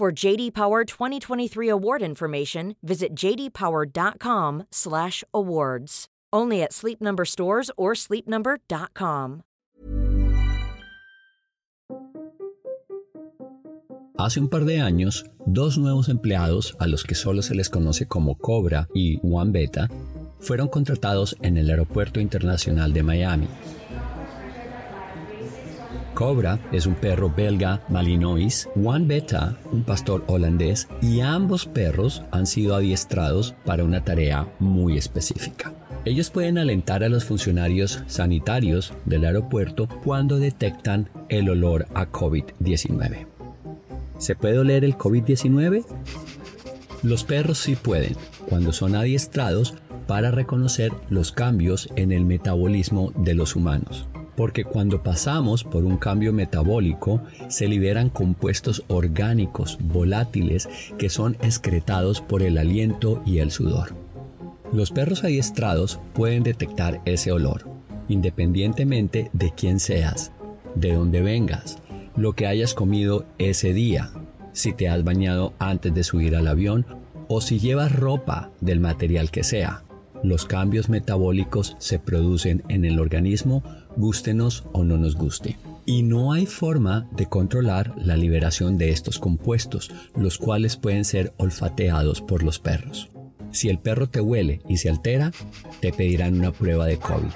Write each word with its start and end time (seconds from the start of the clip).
For 0.00 0.10
JD 0.10 0.54
Power 0.54 0.86
2023 0.86 1.68
award 1.68 2.00
information, 2.00 2.74
visit 2.82 3.14
jdpower.com/awards. 3.14 6.06
Only 6.32 6.62
at 6.62 6.72
Sleep 6.72 7.02
Number 7.02 7.26
stores 7.26 7.70
or 7.76 7.94
sleepnumber.com. 7.94 9.42
Hace 14.16 14.40
un 14.40 14.48
par 14.48 14.64
de 14.64 14.80
años, 14.80 15.26
dos 15.44 15.76
nuevos 15.76 16.08
empleados, 16.08 16.74
a 16.78 16.86
los 16.86 17.04
que 17.04 17.14
solo 17.14 17.42
se 17.42 17.54
les 17.54 17.68
conoce 17.68 18.06
como 18.06 18.38
Cobra 18.38 18.88
y 18.94 19.20
One 19.22 19.52
Beta, 19.52 19.90
fueron 20.38 20.68
contratados 20.68 21.36
en 21.42 21.58
el 21.58 21.68
Aeropuerto 21.68 22.20
Internacional 22.20 22.94
de 22.94 23.02
Miami. 23.02 23.48
Cobra 26.20 26.58
es 26.70 26.84
un 26.84 26.96
perro 26.96 27.32
belga 27.34 27.80
Malinois, 27.88 28.68
One 28.76 29.06
Beta, 29.06 29.56
un 29.72 29.84
pastor 29.84 30.22
holandés, 30.26 30.86
y 31.00 31.20
ambos 31.20 31.64
perros 31.64 32.22
han 32.30 32.46
sido 32.46 32.74
adiestrados 32.74 33.54
para 33.64 33.84
una 33.84 34.04
tarea 34.04 34.46
muy 34.58 34.98
específica. 34.98 35.72
Ellos 36.04 36.28
pueden 36.28 36.58
alentar 36.58 37.02
a 37.04 37.08
los 37.08 37.24
funcionarios 37.24 38.02
sanitarios 38.06 38.92
del 39.06 39.24
aeropuerto 39.24 39.88
cuando 40.04 40.38
detectan 40.38 41.08
el 41.30 41.48
olor 41.48 41.86
a 41.94 42.12
COVID-19. 42.12 43.26
¿Se 44.18 44.36
puede 44.36 44.58
oler 44.58 44.84
el 44.84 44.98
COVID-19? 44.98 45.86
Los 47.02 47.24
perros 47.24 47.56
sí 47.56 47.76
pueden, 47.76 48.14
cuando 48.46 48.74
son 48.74 48.94
adiestrados 48.94 49.72
para 50.06 50.30
reconocer 50.30 50.92
los 51.08 51.32
cambios 51.32 51.88
en 51.96 52.12
el 52.12 52.26
metabolismo 52.26 53.10
de 53.16 53.32
los 53.32 53.56
humanos 53.56 54.06
porque 54.40 54.64
cuando 54.64 55.02
pasamos 55.02 55.64
por 55.64 55.84
un 55.84 55.98
cambio 55.98 56.32
metabólico 56.32 57.20
se 57.48 57.68
liberan 57.68 58.08
compuestos 58.08 58.82
orgánicos 58.88 59.76
volátiles 59.82 60.66
que 60.96 61.10
son 61.10 61.36
excretados 61.42 62.22
por 62.22 62.42
el 62.42 62.56
aliento 62.56 63.22
y 63.26 63.40
el 63.40 63.50
sudor. 63.50 63.94
Los 64.72 64.92
perros 64.92 65.24
adiestrados 65.24 66.00
pueden 66.14 66.42
detectar 66.42 67.02
ese 67.04 67.32
olor, 67.32 67.68
independientemente 68.08 69.28
de 69.34 69.52
quién 69.54 69.78
seas, 69.78 70.32
de 70.74 70.94
dónde 70.94 71.20
vengas, 71.20 71.76
lo 72.16 72.32
que 72.32 72.46
hayas 72.46 72.72
comido 72.72 73.26
ese 73.36 73.74
día, 73.74 74.10
si 74.54 74.72
te 74.72 74.88
has 74.88 75.04
bañado 75.04 75.52
antes 75.58 75.92
de 75.92 76.02
subir 76.02 76.34
al 76.34 76.48
avión 76.48 76.86
o 77.28 77.42
si 77.42 77.58
llevas 77.58 77.94
ropa 77.94 78.48
del 78.62 78.80
material 78.80 79.30
que 79.30 79.44
sea. 79.44 79.82
Los 80.22 80.44
cambios 80.44 80.88
metabólicos 80.88 81.76
se 81.78 81.98
producen 81.98 82.62
en 82.68 82.84
el 82.84 83.00
organismo 83.00 83.62
gústenos 83.96 84.64
o 84.72 84.84
no 84.84 84.96
nos 84.96 85.16
guste. 85.16 85.58
Y 85.86 86.02
no 86.02 86.32
hay 86.32 86.46
forma 86.46 87.08
de 87.12 87.26
controlar 87.26 87.94
la 87.96 88.16
liberación 88.16 88.78
de 88.78 88.90
estos 88.90 89.18
compuestos, 89.18 89.90
los 90.16 90.38
cuales 90.38 90.76
pueden 90.76 91.04
ser 91.04 91.32
olfateados 91.36 92.20
por 92.20 92.42
los 92.42 92.58
perros. 92.58 93.10
Si 93.52 93.68
el 93.68 93.78
perro 93.78 94.08
te 94.08 94.20
huele 94.20 94.60
y 94.68 94.76
se 94.76 94.88
altera, 94.88 95.32
te 95.80 95.92
pedirán 95.92 96.34
una 96.38 96.52
prueba 96.52 96.86
de 96.86 96.98
COVID. 96.98 97.30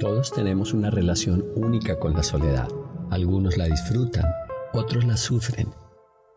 Todos 0.00 0.32
tenemos 0.32 0.72
una 0.72 0.90
relación 0.90 1.44
única 1.56 1.98
con 1.98 2.14
la 2.14 2.22
soledad. 2.22 2.68
Algunos 3.10 3.56
la 3.58 3.66
disfrutan, 3.66 4.24
otros 4.72 5.04
la 5.04 5.16
sufren. 5.16 5.68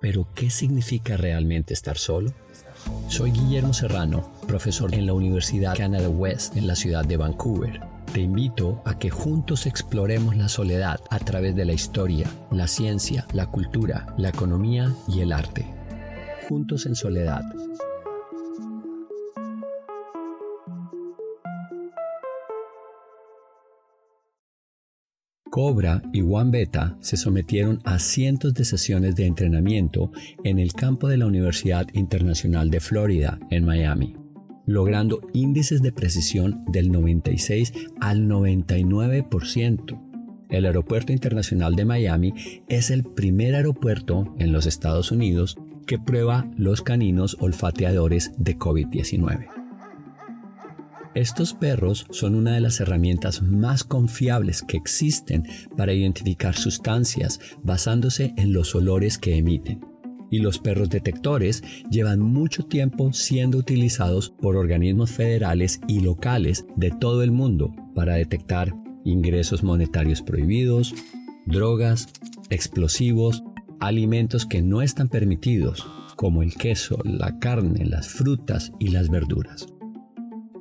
Pero 0.02 0.28
¿qué 0.34 0.50
significa 0.50 1.16
realmente 1.16 1.74
estar 1.74 1.98
solo? 1.98 2.34
Soy 3.08 3.32
Guillermo 3.32 3.74
Serrano, 3.74 4.32
profesor 4.48 4.94
en 4.94 5.06
la 5.06 5.14
Universidad 5.14 5.76
Canada 5.76 6.10
West 6.10 6.56
en 6.58 6.68
la 6.68 6.76
ciudad 6.76 7.04
de 7.04 7.18
Vancouver. 7.18 7.82
Te 8.14 8.22
invito 8.22 8.82
a 8.86 8.98
que 8.98 9.10
juntos 9.10 9.66
exploremos 9.66 10.36
la 10.36 10.50
soledad 10.50 11.00
a 11.10 11.20
través 11.20 11.56
de 11.56 11.66
la 11.66 11.74
historia, 11.74 12.28
la 12.52 12.68
ciencia, 12.68 13.26
la 13.34 13.48
cultura, 13.48 14.14
la 14.18 14.30
economía 14.30 14.94
y 15.08 15.22
el 15.22 15.32
arte. 15.32 15.66
Juntos 16.50 16.86
en 16.86 16.96
soledad. 16.96 17.44
Cobra 25.52 26.02
y 26.14 26.22
One 26.22 26.50
Beta 26.50 26.98
se 27.02 27.18
sometieron 27.18 27.80
a 27.84 28.00
cientos 28.00 28.54
de 28.54 28.64
sesiones 28.64 29.18
de 29.18 29.26
entrenamiento 29.26 30.10
en 30.46 30.60
el 30.60 30.72
campo 30.72 31.10
de 31.10 31.18
la 31.18 31.26
Universidad 31.26 31.88
Internacional 31.94 32.70
de 32.70 32.80
Florida, 32.80 33.38
en 33.50 33.66
Miami, 33.66 34.16
logrando 34.66 35.20
índices 35.34 35.82
de 35.82 35.92
precisión 35.92 36.64
del 36.72 36.90
96 36.90 37.74
al 38.00 38.30
99%. 38.30 40.02
El 40.50 40.66
Aeropuerto 40.66 41.12
Internacional 41.12 41.76
de 41.76 41.84
Miami 41.84 42.34
es 42.70 42.90
el 42.90 43.04
primer 43.04 43.54
aeropuerto 43.56 44.34
en 44.40 44.54
los 44.54 44.66
Estados 44.66 45.12
Unidos 45.12 45.58
que 45.86 46.00
prueba 46.00 46.50
los 46.56 46.82
caninos 46.82 47.36
olfateadores 47.42 48.32
de 48.38 48.58
COVID-19. 48.58 49.61
Estos 51.14 51.54
perros 51.54 52.06
son 52.10 52.36
una 52.36 52.54
de 52.54 52.62
las 52.62 52.80
herramientas 52.80 53.42
más 53.42 53.84
confiables 53.84 54.62
que 54.62 54.78
existen 54.78 55.44
para 55.76 55.92
identificar 55.92 56.56
sustancias 56.56 57.42
basándose 57.64 58.34
en 58.38 58.54
los 58.54 58.76
olores 58.76 59.18
que 59.18 59.36
emiten. 59.36 59.82
Y 60.30 60.40
los 60.40 60.60
perros 60.60 60.90
detectores 60.90 61.64
llevan 61.90 62.22
mucho 62.22 62.64
tiempo 62.64 63.12
siendo 63.12 63.58
utilizados 63.58 64.30
por 64.30 64.56
organismos 64.56 65.12
federales 65.12 65.82
y 65.86 66.00
locales 66.00 66.66
de 66.78 66.92
todo 66.92 67.24
el 67.24 67.32
mundo 67.32 67.76
para 67.94 68.16
detectar 68.16 68.74
ingresos 69.04 69.64
monetarios 69.64 70.22
prohibidos, 70.22 70.96
drogas, 71.46 72.08
explosivos, 72.50 73.44
alimentos 73.82 74.46
que 74.46 74.62
no 74.62 74.82
están 74.82 75.10
permitidos, 75.10 75.86
como 76.16 76.42
el 76.42 76.56
queso, 76.56 77.00
la 77.04 77.38
carne, 77.40 77.86
las 77.86 78.08
frutas 78.08 78.72
y 78.80 78.90
las 78.90 79.10
verduras. 79.10 79.71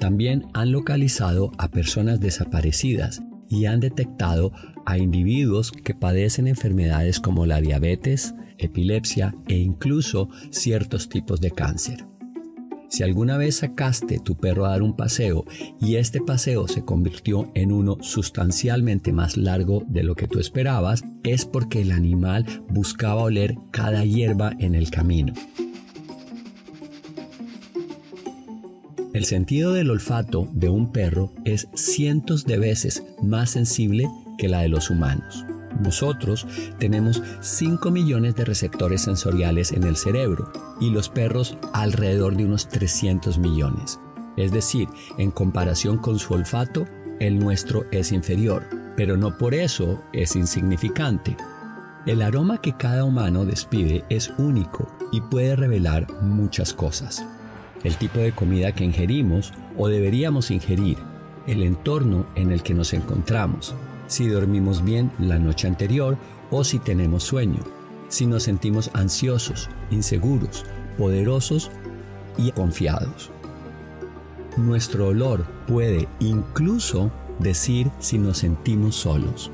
También 0.00 0.46
han 0.54 0.72
localizado 0.72 1.52
a 1.58 1.68
personas 1.68 2.20
desaparecidas 2.20 3.22
y 3.50 3.66
han 3.66 3.80
detectado 3.80 4.50
a 4.86 4.96
individuos 4.96 5.72
que 5.72 5.94
padecen 5.94 6.48
enfermedades 6.48 7.20
como 7.20 7.44
la 7.44 7.60
diabetes, 7.60 8.34
epilepsia 8.56 9.34
e 9.46 9.58
incluso 9.58 10.30
ciertos 10.50 11.10
tipos 11.10 11.42
de 11.42 11.50
cáncer. 11.50 12.06
Si 12.88 13.04
alguna 13.04 13.36
vez 13.36 13.58
sacaste 13.58 14.18
tu 14.18 14.36
perro 14.36 14.64
a 14.64 14.70
dar 14.70 14.82
un 14.82 14.96
paseo 14.96 15.44
y 15.80 15.96
este 15.96 16.20
paseo 16.20 16.66
se 16.66 16.82
convirtió 16.82 17.50
en 17.54 17.70
uno 17.70 17.98
sustancialmente 18.00 19.12
más 19.12 19.36
largo 19.36 19.84
de 19.86 20.02
lo 20.02 20.16
que 20.16 20.26
tú 20.26 20.40
esperabas, 20.40 21.04
es 21.22 21.44
porque 21.44 21.82
el 21.82 21.92
animal 21.92 22.46
buscaba 22.68 23.22
oler 23.22 23.56
cada 23.70 24.04
hierba 24.04 24.54
en 24.58 24.74
el 24.74 24.90
camino. 24.90 25.34
El 29.20 29.26
sentido 29.26 29.74
del 29.74 29.90
olfato 29.90 30.48
de 30.54 30.70
un 30.70 30.92
perro 30.92 31.30
es 31.44 31.68
cientos 31.74 32.46
de 32.46 32.56
veces 32.56 33.04
más 33.22 33.50
sensible 33.50 34.08
que 34.38 34.48
la 34.48 34.60
de 34.60 34.70
los 34.70 34.88
humanos. 34.88 35.44
Nosotros 35.78 36.46
tenemos 36.78 37.22
5 37.42 37.90
millones 37.90 38.34
de 38.34 38.46
receptores 38.46 39.02
sensoriales 39.02 39.72
en 39.72 39.82
el 39.82 39.96
cerebro 39.96 40.50
y 40.80 40.88
los 40.88 41.10
perros 41.10 41.58
alrededor 41.74 42.34
de 42.34 42.46
unos 42.46 42.70
300 42.70 43.36
millones. 43.36 44.00
Es 44.38 44.52
decir, 44.52 44.88
en 45.18 45.30
comparación 45.30 45.98
con 45.98 46.18
su 46.18 46.32
olfato, 46.32 46.86
el 47.18 47.38
nuestro 47.38 47.84
es 47.90 48.12
inferior, 48.12 48.64
pero 48.96 49.18
no 49.18 49.36
por 49.36 49.52
eso 49.52 50.02
es 50.14 50.34
insignificante. 50.34 51.36
El 52.06 52.22
aroma 52.22 52.62
que 52.62 52.74
cada 52.74 53.04
humano 53.04 53.44
despide 53.44 54.02
es 54.08 54.30
único 54.38 54.90
y 55.12 55.20
puede 55.20 55.56
revelar 55.56 56.10
muchas 56.22 56.72
cosas 56.72 57.22
el 57.84 57.96
tipo 57.96 58.18
de 58.18 58.32
comida 58.32 58.72
que 58.72 58.84
ingerimos 58.84 59.52
o 59.76 59.88
deberíamos 59.88 60.50
ingerir, 60.50 60.98
el 61.46 61.62
entorno 61.62 62.26
en 62.34 62.52
el 62.52 62.62
que 62.62 62.74
nos 62.74 62.92
encontramos, 62.92 63.74
si 64.06 64.28
dormimos 64.28 64.84
bien 64.84 65.10
la 65.18 65.38
noche 65.38 65.66
anterior 65.66 66.16
o 66.50 66.64
si 66.64 66.78
tenemos 66.78 67.22
sueño, 67.22 67.60
si 68.08 68.26
nos 68.26 68.42
sentimos 68.42 68.90
ansiosos, 68.92 69.70
inseguros, 69.90 70.64
poderosos 70.98 71.70
y 72.36 72.52
confiados. 72.52 73.30
Nuestro 74.56 75.08
olor 75.08 75.46
puede 75.66 76.08
incluso 76.18 77.10
decir 77.38 77.90
si 78.00 78.18
nos 78.18 78.38
sentimos 78.38 78.96
solos. 78.96 79.50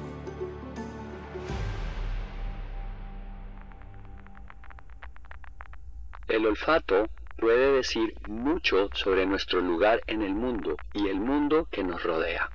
El 6.29 6.47
olfato 6.47 7.07
puede 7.39 7.73
decir 7.73 8.15
mucho 8.29 8.89
sobre 8.95 9.27
nuestro 9.27 9.61
lugar 9.61 10.01
en 10.07 10.23
el 10.23 10.35
mundo 10.35 10.77
y 10.95 11.09
el 11.09 11.21
mundo 11.21 11.69
que 11.71 11.85
nos 11.85 12.03
rodea. 12.03 12.51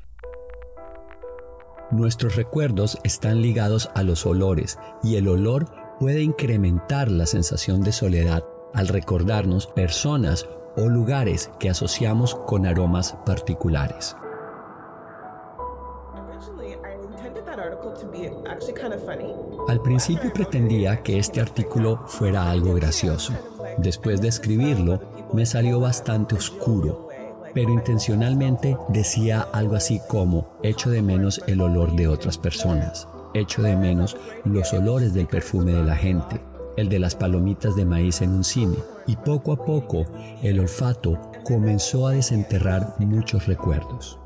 Nuestros 1.92 2.36
recuerdos 2.36 2.98
están 3.04 3.42
ligados 3.42 3.90
a 3.96 4.04
los 4.04 4.26
olores 4.26 4.80
y 5.04 5.18
el 5.18 5.28
olor 5.28 5.66
puede 6.00 6.22
incrementar 6.22 7.12
la 7.12 7.26
sensación 7.26 7.82
de 7.82 7.92
soledad 7.92 8.46
al 8.74 8.88
recordarnos 8.88 9.68
personas 9.68 10.48
o 10.78 10.88
lugares 10.88 11.52
que 11.60 11.70
asociamos 11.70 12.36
con 12.48 12.66
aromas 12.66 13.18
particulares. 13.26 14.16
Al 19.68 19.82
principio 19.82 20.34
pretendía 20.34 21.04
que 21.04 21.20
este 21.20 21.42
artículo 21.42 22.08
fuera 22.08 22.50
algo 22.50 22.74
gracioso. 22.74 23.34
Después 23.82 24.22
de 24.22 24.28
escribirlo, 24.28 25.02
me 25.34 25.44
salió 25.44 25.80
bastante 25.80 26.36
oscuro, 26.36 27.10
pero 27.56 27.72
intencionalmente 27.72 28.78
decía 28.90 29.42
algo 29.54 29.76
así 29.76 30.00
como, 30.08 30.52
echo 30.62 30.92
de 30.92 31.02
menos 31.02 31.42
el 31.48 31.62
olor 31.62 31.96
de 31.96 32.08
otras 32.08 32.38
personas, 32.38 33.08
echo 33.34 33.64
de 33.64 33.76
menos 33.76 34.16
los 34.46 34.72
olores 34.72 35.16
del 35.16 35.26
perfume 35.26 35.72
de 35.72 35.84
la 35.84 35.96
gente, 35.96 36.40
el 36.78 36.90
de 36.90 37.00
las 37.00 37.16
palomitas 37.16 37.76
de 37.76 37.86
maíz 37.86 38.22
en 38.22 38.30
un 38.30 38.44
cine, 38.44 38.78
y 39.08 39.16
poco 39.16 39.52
a 39.52 39.66
poco 39.66 40.06
el 40.44 40.60
olfato 40.60 41.20
comenzó 41.44 42.06
a 42.06 42.12
desenterrar 42.12 42.96
muchos 43.00 43.48
recuerdos. 43.48 44.20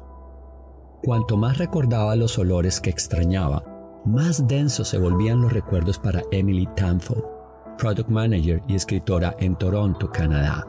Cuanto 1.01 1.37
más 1.37 1.59
recordaba 1.59 2.17
los 2.17 2.37
olores 2.37 2.81
que 2.81 2.89
extrañaba, 2.89 3.63
más 4.03 4.49
densos 4.49 4.89
se 4.89 4.97
volvían 4.97 5.41
los 5.41 5.53
recuerdos 5.53 5.97
para 5.97 6.23
Emily 6.31 6.67
Tamfo, 6.75 7.34
Product 7.77 8.09
Manager 8.09 8.61
y 8.67 8.75
escritora 8.75 9.35
en 9.39 9.55
Toronto, 9.55 10.11
Canadá. 10.11 10.65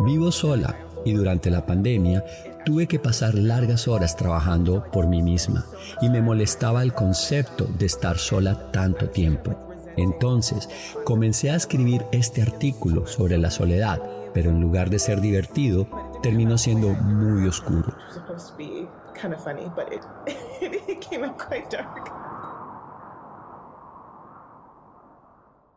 Vivo 0.00 0.32
sola 0.32 0.76
y 1.04 1.12
durante 1.12 1.50
la 1.50 1.64
pandemia 1.64 2.24
tuve 2.64 2.86
que 2.86 2.98
pasar 2.98 3.34
largas 3.34 3.86
horas 3.86 4.16
trabajando 4.16 4.84
por 4.90 5.06
mí 5.06 5.22
misma 5.22 5.64
y 6.00 6.10
me 6.10 6.20
molestaba 6.20 6.82
el 6.82 6.92
concepto 6.92 7.66
de 7.78 7.86
estar 7.86 8.18
sola 8.18 8.70
tanto 8.72 9.08
tiempo. 9.08 9.54
Entonces 9.96 10.68
comencé 11.04 11.50
a 11.50 11.56
escribir 11.56 12.04
este 12.12 12.42
artículo 12.42 13.06
sobre 13.06 13.38
la 13.38 13.50
soledad, 13.50 14.02
pero 14.34 14.50
en 14.50 14.60
lugar 14.60 14.90
de 14.90 14.98
ser 14.98 15.20
divertido, 15.20 15.86
terminó 16.22 16.58
siendo 16.58 16.88
muy 16.88 17.48
oscuro. 17.48 17.94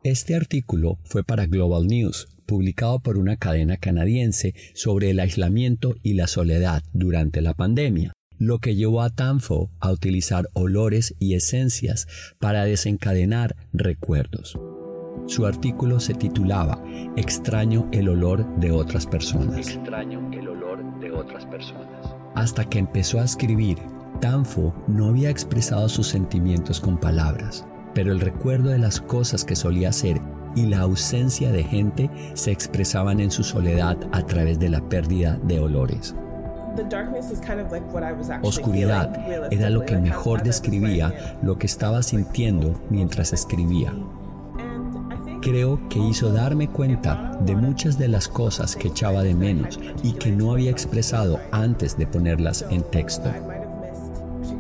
Este 0.04 0.34
artículo 0.34 0.98
fue 1.04 1.26
para 1.26 1.46
Global 1.46 1.86
News, 1.86 2.30
publicado 2.46 3.00
por 3.00 3.18
una 3.18 3.36
cadena 3.36 3.76
canadiense 3.76 4.56
sobre 4.74 5.10
el 5.10 5.20
aislamiento 5.20 5.96
y 6.02 6.14
la 6.14 6.28
soledad 6.28 6.84
durante 6.94 7.42
la 7.42 7.54
pandemia, 7.54 8.14
lo 8.38 8.60
que 8.60 8.76
llevó 8.76 9.02
a 9.02 9.10
Tanfo 9.10 9.70
a 9.82 9.92
utilizar 9.92 10.48
olores 10.54 11.16
y 11.20 11.34
esencias 11.34 12.08
para 12.40 12.64
desencadenar 12.64 13.58
recuerdos. 13.74 14.58
Su 15.26 15.46
artículo 15.46 16.00
se 16.00 16.14
titulaba 16.14 16.82
Extraño 17.18 17.90
el 17.92 18.08
olor 18.08 18.58
de 18.62 18.72
otras 18.72 19.06
personas. 19.06 19.68
Extraño 19.68 20.32
el 20.32 20.48
olor 20.48 20.98
de 21.02 21.12
otras 21.12 21.46
personas. 21.46 22.16
Hasta 22.36 22.64
que 22.70 22.80
empezó 22.80 23.20
a 23.20 23.26
escribir, 23.26 23.78
Tanfo 24.22 24.74
no 24.88 25.08
había 25.08 25.30
expresado 25.30 25.90
sus 25.90 26.08
sentimientos 26.08 26.80
con 26.80 26.98
palabras 26.98 27.66
pero 27.94 28.12
el 28.12 28.20
recuerdo 28.20 28.70
de 28.70 28.80
las 28.80 29.02
cosas 29.02 29.44
que 29.44 29.56
solía 29.56 29.90
hacer 29.90 30.22
y 30.56 30.66
la 30.66 30.80
ausencia 30.80 31.52
de 31.52 31.64
gente 31.64 32.10
se 32.34 32.52
expresaban 32.52 33.20
en 33.20 33.32
su 33.32 33.44
soledad 33.44 33.98
a 34.12 34.26
través 34.26 34.60
de 34.60 34.70
la 34.70 34.82
pérdida 34.82 35.40
de 35.44 35.60
olores. 35.60 36.16
Oscuridad 38.42 39.52
era 39.52 39.70
lo 39.70 39.86
que 39.86 39.98
mejor 39.98 40.44
describía 40.44 41.38
lo 41.42 41.58
que 41.58 41.68
estaba 41.68 42.02
sintiendo 42.04 42.80
mientras 42.90 43.34
escribía. 43.34 43.94
Creo 45.42 45.80
que 45.90 46.00
hizo 46.00 46.34
darme 46.34 46.68
cuenta 46.68 47.38
de 47.42 47.56
muchas 47.56 47.98
de 47.98 48.10
las 48.10 48.28
cosas 48.28 48.76
que 48.76 48.90
echaba 48.90 49.24
de 49.24 49.34
menos 49.34 49.80
y 50.04 50.14
que 50.14 50.32
no 50.32 50.52
había 50.52 50.70
expresado 50.70 51.40
antes 51.52 51.98
de 51.98 52.06
ponerlas 52.08 52.66
en 52.70 52.84
texto. 52.84 53.32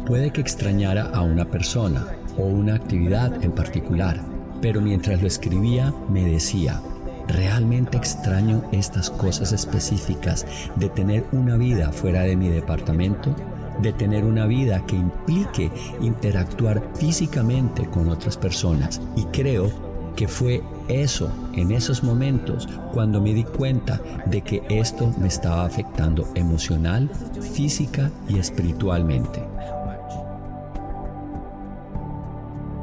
Puede 0.05 0.31
que 0.31 0.41
extrañara 0.41 1.09
a 1.13 1.21
una 1.21 1.45
persona, 1.45 2.07
o 2.39 2.43
una 2.43 2.75
actividad 2.75 3.43
en 3.43 3.51
particular, 3.51 4.19
pero 4.61 4.81
mientras 4.81 5.21
lo 5.21 5.27
escribía 5.27 5.93
me 6.09 6.25
decía, 6.25 6.81
realmente 7.27 7.97
extraño 7.97 8.63
estas 8.71 9.09
cosas 9.09 9.51
específicas 9.51 10.45
de 10.75 10.89
tener 10.89 11.25
una 11.31 11.57
vida 11.57 11.91
fuera 11.91 12.23
de 12.23 12.35
mi 12.35 12.49
departamento, 12.49 13.35
de 13.81 13.93
tener 13.93 14.25
una 14.25 14.45
vida 14.45 14.85
que 14.85 14.95
implique 14.95 15.71
interactuar 16.01 16.81
físicamente 16.95 17.85
con 17.85 18.09
otras 18.09 18.35
personas. 18.35 18.99
Y 19.15 19.23
creo 19.25 19.71
que 20.15 20.27
fue 20.27 20.61
eso, 20.89 21.31
en 21.53 21.71
esos 21.71 22.03
momentos, 22.03 22.67
cuando 22.93 23.21
me 23.21 23.33
di 23.33 23.43
cuenta 23.43 24.01
de 24.25 24.41
que 24.41 24.63
esto 24.69 25.13
me 25.17 25.27
estaba 25.27 25.65
afectando 25.65 26.27
emocional, 26.35 27.09
física 27.53 28.11
y 28.27 28.37
espiritualmente. 28.37 29.41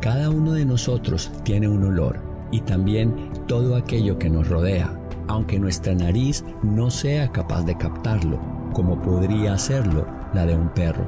Cada 0.07 0.31
uno 0.31 0.53
de 0.53 0.65
nosotros 0.65 1.33
tiene 1.43 1.67
un 1.67 1.83
olor 1.83 2.21
y 2.53 2.61
también 2.61 3.33
todo 3.49 3.75
aquello 3.75 4.17
que 4.21 4.31
nos 4.31 4.49
rodea, 4.49 4.89
aunque 5.27 5.59
nuestra 5.59 5.97
nariz 5.97 6.45
no 6.63 6.91
sea 6.93 7.33
capaz 7.33 7.65
de 7.65 7.77
captarlo, 7.77 8.39
como 8.73 9.03
podría 9.03 9.55
hacerlo 9.55 10.07
la 10.33 10.47
de 10.47 10.55
un 10.55 10.69
perro. 10.69 11.05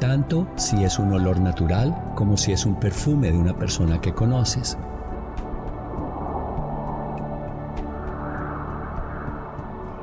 Tanto 0.00 0.48
si 0.56 0.82
es 0.82 0.98
un 0.98 1.12
olor 1.12 1.40
natural 1.40 1.94
como 2.14 2.38
si 2.38 2.52
es 2.52 2.64
un 2.64 2.80
perfume 2.80 3.30
de 3.30 3.36
una 3.36 3.54
persona 3.54 4.00
que 4.00 4.14
conoces. 4.14 4.78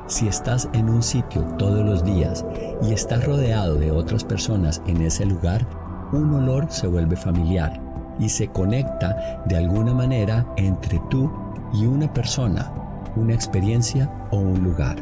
Si 0.06 0.28
estás 0.28 0.68
en 0.72 0.88
un 0.88 1.02
sitio 1.02 1.42
todos 1.58 1.84
los 1.84 2.04
días 2.04 2.46
y 2.80 2.92
estás 2.92 3.24
rodeado 3.24 3.74
de 3.74 3.90
otras 3.90 4.22
personas 4.22 4.80
en 4.86 5.02
ese 5.02 5.26
lugar, 5.26 5.66
un 6.12 6.32
olor 6.32 6.70
se 6.70 6.86
vuelve 6.86 7.16
familiar 7.16 7.89
y 8.20 8.28
se 8.28 8.48
conecta 8.48 9.42
de 9.46 9.56
alguna 9.56 9.94
manera 9.94 10.46
entre 10.56 11.00
tú 11.10 11.30
y 11.72 11.86
una 11.86 12.12
persona, 12.12 12.70
una 13.16 13.34
experiencia 13.34 14.10
o 14.30 14.38
un 14.38 14.62
lugar. 14.62 14.96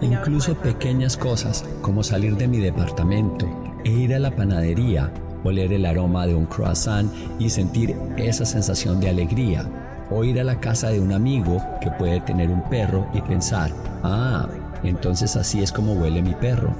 Incluso 0.00 0.54
pequeñas 0.54 1.16
cosas 1.16 1.64
como 1.80 2.02
salir 2.02 2.36
de 2.36 2.48
mi 2.48 2.58
departamento 2.58 3.46
e 3.84 3.90
ir 3.90 4.14
a 4.14 4.18
la 4.18 4.34
panadería, 4.34 5.12
oler 5.44 5.72
el 5.72 5.86
aroma 5.86 6.26
de 6.26 6.34
un 6.34 6.46
croissant 6.46 7.10
y 7.38 7.48
sentir 7.48 7.96
esa 8.16 8.44
sensación 8.44 9.00
de 9.00 9.08
alegría, 9.08 9.64
o 10.10 10.24
ir 10.24 10.40
a 10.40 10.44
la 10.44 10.58
casa 10.58 10.90
de 10.90 11.00
un 11.00 11.12
amigo 11.12 11.62
que 11.80 11.90
puede 11.92 12.20
tener 12.20 12.50
un 12.50 12.62
perro 12.68 13.06
y 13.14 13.20
pensar, 13.22 13.70
ah, 14.02 14.48
entonces 14.82 15.36
así 15.36 15.62
es 15.62 15.72
como 15.72 15.92
huele 15.92 16.20
mi 16.20 16.34
perro. 16.34 16.74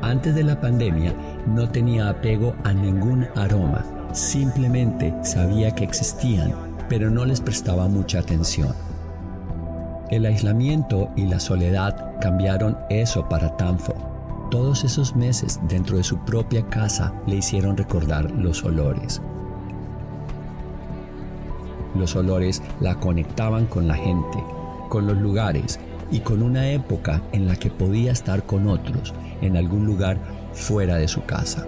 Antes 0.00 0.34
de 0.34 0.44
la 0.44 0.60
pandemia 0.60 1.12
no 1.46 1.68
tenía 1.68 2.08
apego 2.08 2.54
a 2.64 2.72
ningún 2.72 3.26
aroma, 3.36 3.84
simplemente 4.12 5.14
sabía 5.22 5.74
que 5.74 5.84
existían, 5.84 6.52
pero 6.88 7.10
no 7.10 7.24
les 7.24 7.40
prestaba 7.40 7.88
mucha 7.88 8.20
atención. 8.20 8.74
El 10.10 10.26
aislamiento 10.26 11.10
y 11.16 11.26
la 11.26 11.40
soledad 11.40 12.20
cambiaron 12.20 12.76
eso 12.90 13.28
para 13.28 13.56
Tanfo. 13.56 13.94
Todos 14.50 14.84
esos 14.84 15.16
meses 15.16 15.58
dentro 15.68 15.96
de 15.96 16.04
su 16.04 16.18
propia 16.18 16.64
casa 16.66 17.12
le 17.26 17.36
hicieron 17.36 17.76
recordar 17.76 18.30
los 18.30 18.62
olores. 18.64 19.20
Los 21.94 22.14
olores 22.16 22.62
la 22.80 22.96
conectaban 22.96 23.66
con 23.66 23.88
la 23.88 23.94
gente, 23.94 24.44
con 24.88 25.06
los 25.06 25.16
lugares 25.16 25.80
y 26.10 26.20
con 26.20 26.42
una 26.42 26.68
época 26.68 27.22
en 27.32 27.46
la 27.48 27.56
que 27.56 27.70
podía 27.70 28.12
estar 28.12 28.44
con 28.44 28.68
otros 28.68 29.14
en 29.40 29.56
algún 29.56 29.86
lugar 29.86 30.18
fuera 30.54 30.96
de 30.96 31.08
su 31.08 31.24
casa. 31.24 31.66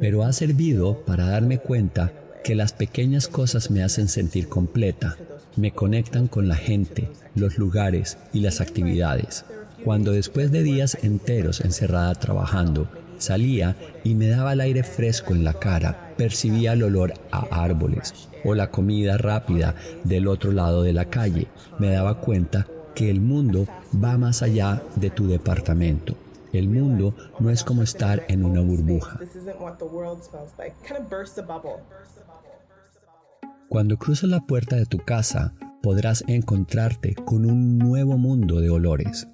Pero 0.00 0.24
ha 0.24 0.32
servido 0.32 1.04
para 1.04 1.26
darme 1.26 1.58
cuenta 1.58 2.12
que 2.42 2.54
las 2.54 2.72
pequeñas 2.72 3.28
cosas 3.28 3.70
me 3.70 3.82
hacen 3.82 4.08
sentir 4.08 4.48
completa, 4.48 5.16
me 5.56 5.72
conectan 5.72 6.28
con 6.28 6.48
la 6.48 6.56
gente, 6.56 7.10
los 7.34 7.58
lugares 7.58 8.18
y 8.32 8.40
las 8.40 8.60
actividades. 8.60 9.44
Cuando 9.84 10.12
después 10.12 10.50
de 10.50 10.62
días 10.62 10.98
enteros 11.02 11.60
encerrada 11.60 12.14
trabajando, 12.14 12.88
salía 13.18 13.76
y 14.02 14.14
me 14.14 14.28
daba 14.28 14.54
el 14.54 14.60
aire 14.60 14.82
fresco 14.82 15.34
en 15.34 15.44
la 15.44 15.54
cara, 15.54 16.14
percibía 16.16 16.72
el 16.72 16.82
olor 16.82 17.14
a 17.30 17.62
árboles 17.62 18.28
o 18.44 18.54
la 18.54 18.70
comida 18.70 19.18
rápida 19.18 19.74
del 20.04 20.26
otro 20.28 20.52
lado 20.52 20.82
de 20.82 20.92
la 20.92 21.06
calle, 21.06 21.48
me 21.78 21.90
daba 21.90 22.20
cuenta 22.20 22.66
que 22.98 23.08
el 23.08 23.20
mundo 23.20 23.64
va 24.02 24.18
más 24.18 24.42
allá 24.42 24.82
de 24.96 25.10
tu 25.10 25.28
departamento. 25.28 26.16
El 26.52 26.68
mundo 26.68 27.14
no 27.38 27.48
es 27.48 27.62
como 27.62 27.84
estar 27.84 28.24
en 28.26 28.44
una 28.44 28.60
burbuja. 28.60 29.20
Cuando 33.68 33.98
cruzas 33.98 34.28
la 34.28 34.40
puerta 34.40 34.74
de 34.74 34.84
tu 34.86 34.98
casa, 34.98 35.54
podrás 35.80 36.24
encontrarte 36.26 37.14
con 37.14 37.48
un 37.48 37.78
nuevo 37.78 38.18
mundo 38.18 38.60
de 38.60 38.70
olores. 38.70 39.28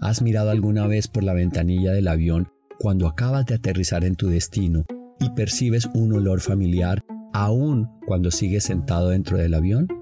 ¿Has 0.00 0.22
mirado 0.22 0.48
alguna 0.48 0.86
vez 0.86 1.06
por 1.06 1.22
la 1.22 1.34
ventanilla 1.34 1.92
del 1.92 2.08
avión 2.08 2.48
cuando 2.78 3.06
acabas 3.06 3.44
de 3.44 3.56
aterrizar 3.56 4.02
en 4.02 4.16
tu 4.16 4.28
destino 4.28 4.86
y 5.18 5.28
percibes 5.32 5.90
un 5.92 6.14
olor 6.14 6.40
familiar 6.40 7.04
aún 7.34 7.90
cuando 8.06 8.30
sigues 8.30 8.64
sentado 8.64 9.10
dentro 9.10 9.36
del 9.36 9.52
avión? 9.52 9.99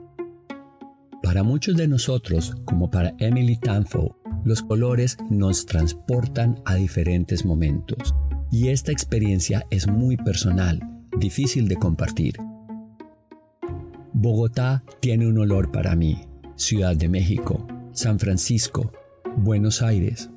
Para 1.29 1.43
muchos 1.43 1.77
de 1.77 1.87
nosotros, 1.87 2.55
como 2.65 2.91
para 2.91 3.13
Emily 3.19 3.59
Tanfo, 3.59 4.17
los 4.47 4.63
colores 4.63 5.19
nos 5.29 5.67
transportan 5.67 6.59
a 6.65 6.77
diferentes 6.77 7.45
momentos. 7.45 8.15
Y 8.51 8.69
esta 8.69 8.93
experiencia 8.93 9.67
es 9.69 9.87
muy 9.89 10.17
personal, 10.17 10.81
difícil 11.19 11.69
de 11.69 11.77
compartir. 11.77 12.39
Bogotá 14.15 14.83
tiene 15.01 15.27
un 15.27 15.37
olor 15.37 15.71
para 15.71 15.95
mí, 15.95 16.23
Ciudad 16.57 16.97
de 16.97 17.11
México, 17.11 17.69
San 17.93 18.19
Francisco, 18.19 18.91
Buenos 19.37 19.83
Aires. 19.83 20.31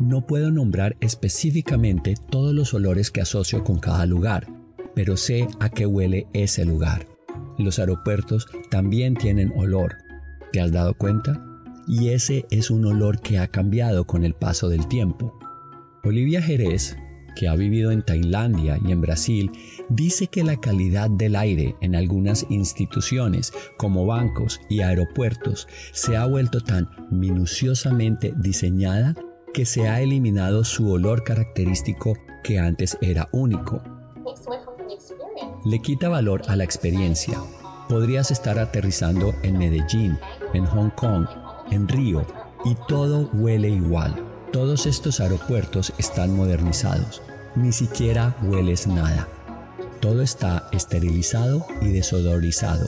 No 0.00 0.26
puedo 0.26 0.50
nombrar 0.50 0.96
específicamente 0.98 2.16
todos 2.30 2.52
los 2.52 2.74
olores 2.74 3.12
que 3.12 3.20
asocio 3.20 3.62
con 3.62 3.78
cada 3.78 4.06
lugar, 4.06 4.48
pero 4.92 5.16
sé 5.16 5.46
a 5.60 5.68
qué 5.68 5.86
huele 5.86 6.26
ese 6.32 6.64
lugar. 6.64 7.13
Los 7.58 7.78
aeropuertos 7.78 8.46
también 8.70 9.14
tienen 9.14 9.52
olor. 9.56 9.96
¿Te 10.52 10.60
has 10.60 10.72
dado 10.72 10.94
cuenta? 10.94 11.44
Y 11.86 12.08
ese 12.08 12.46
es 12.50 12.70
un 12.70 12.84
olor 12.86 13.20
que 13.20 13.38
ha 13.38 13.48
cambiado 13.48 14.06
con 14.06 14.24
el 14.24 14.34
paso 14.34 14.68
del 14.68 14.86
tiempo. 14.88 15.38
Olivia 16.02 16.40
Jerez 16.40 16.96
que 17.34 17.48
ha 17.48 17.56
vivido 17.56 17.90
en 17.90 18.02
Tailandia 18.02 18.78
y 18.84 18.92
en 18.92 19.00
Brasil, 19.00 19.50
dice 19.88 20.28
que 20.28 20.44
la 20.44 20.56
calidad 20.56 21.10
del 21.10 21.36
aire 21.36 21.76
en 21.80 21.94
algunas 21.94 22.46
instituciones 22.48 23.52
como 23.76 24.06
bancos 24.06 24.60
y 24.68 24.80
aeropuertos 24.80 25.68
se 25.92 26.16
ha 26.16 26.26
vuelto 26.26 26.60
tan 26.60 26.88
minuciosamente 27.10 28.34
diseñada 28.36 29.14
que 29.52 29.64
se 29.64 29.88
ha 29.88 30.00
eliminado 30.00 30.64
su 30.64 30.90
olor 30.90 31.22
característico 31.22 32.14
que 32.42 32.58
antes 32.58 32.98
era 33.00 33.28
único. 33.32 33.82
Le 35.64 35.78
quita 35.78 36.10
valor 36.10 36.42
a 36.48 36.56
la 36.56 36.64
experiencia. 36.64 37.40
Podrías 37.88 38.30
estar 38.30 38.58
aterrizando 38.58 39.34
en 39.42 39.56
Medellín, 39.56 40.18
en 40.52 40.66
Hong 40.66 40.90
Kong, 40.90 41.26
en 41.70 41.88
Río, 41.88 42.26
y 42.66 42.76
todo 42.86 43.30
huele 43.32 43.70
igual. 43.70 44.14
Todos 44.52 44.84
estos 44.84 45.20
aeropuertos 45.20 45.94
están 45.96 46.36
modernizados. 46.36 47.22
Ni 47.56 47.72
siquiera 47.72 48.36
hueles 48.42 48.86
nada. 48.86 49.26
Todo 50.00 50.20
está 50.20 50.68
esterilizado 50.72 51.66
y 51.80 51.88
desodorizado. 51.88 52.86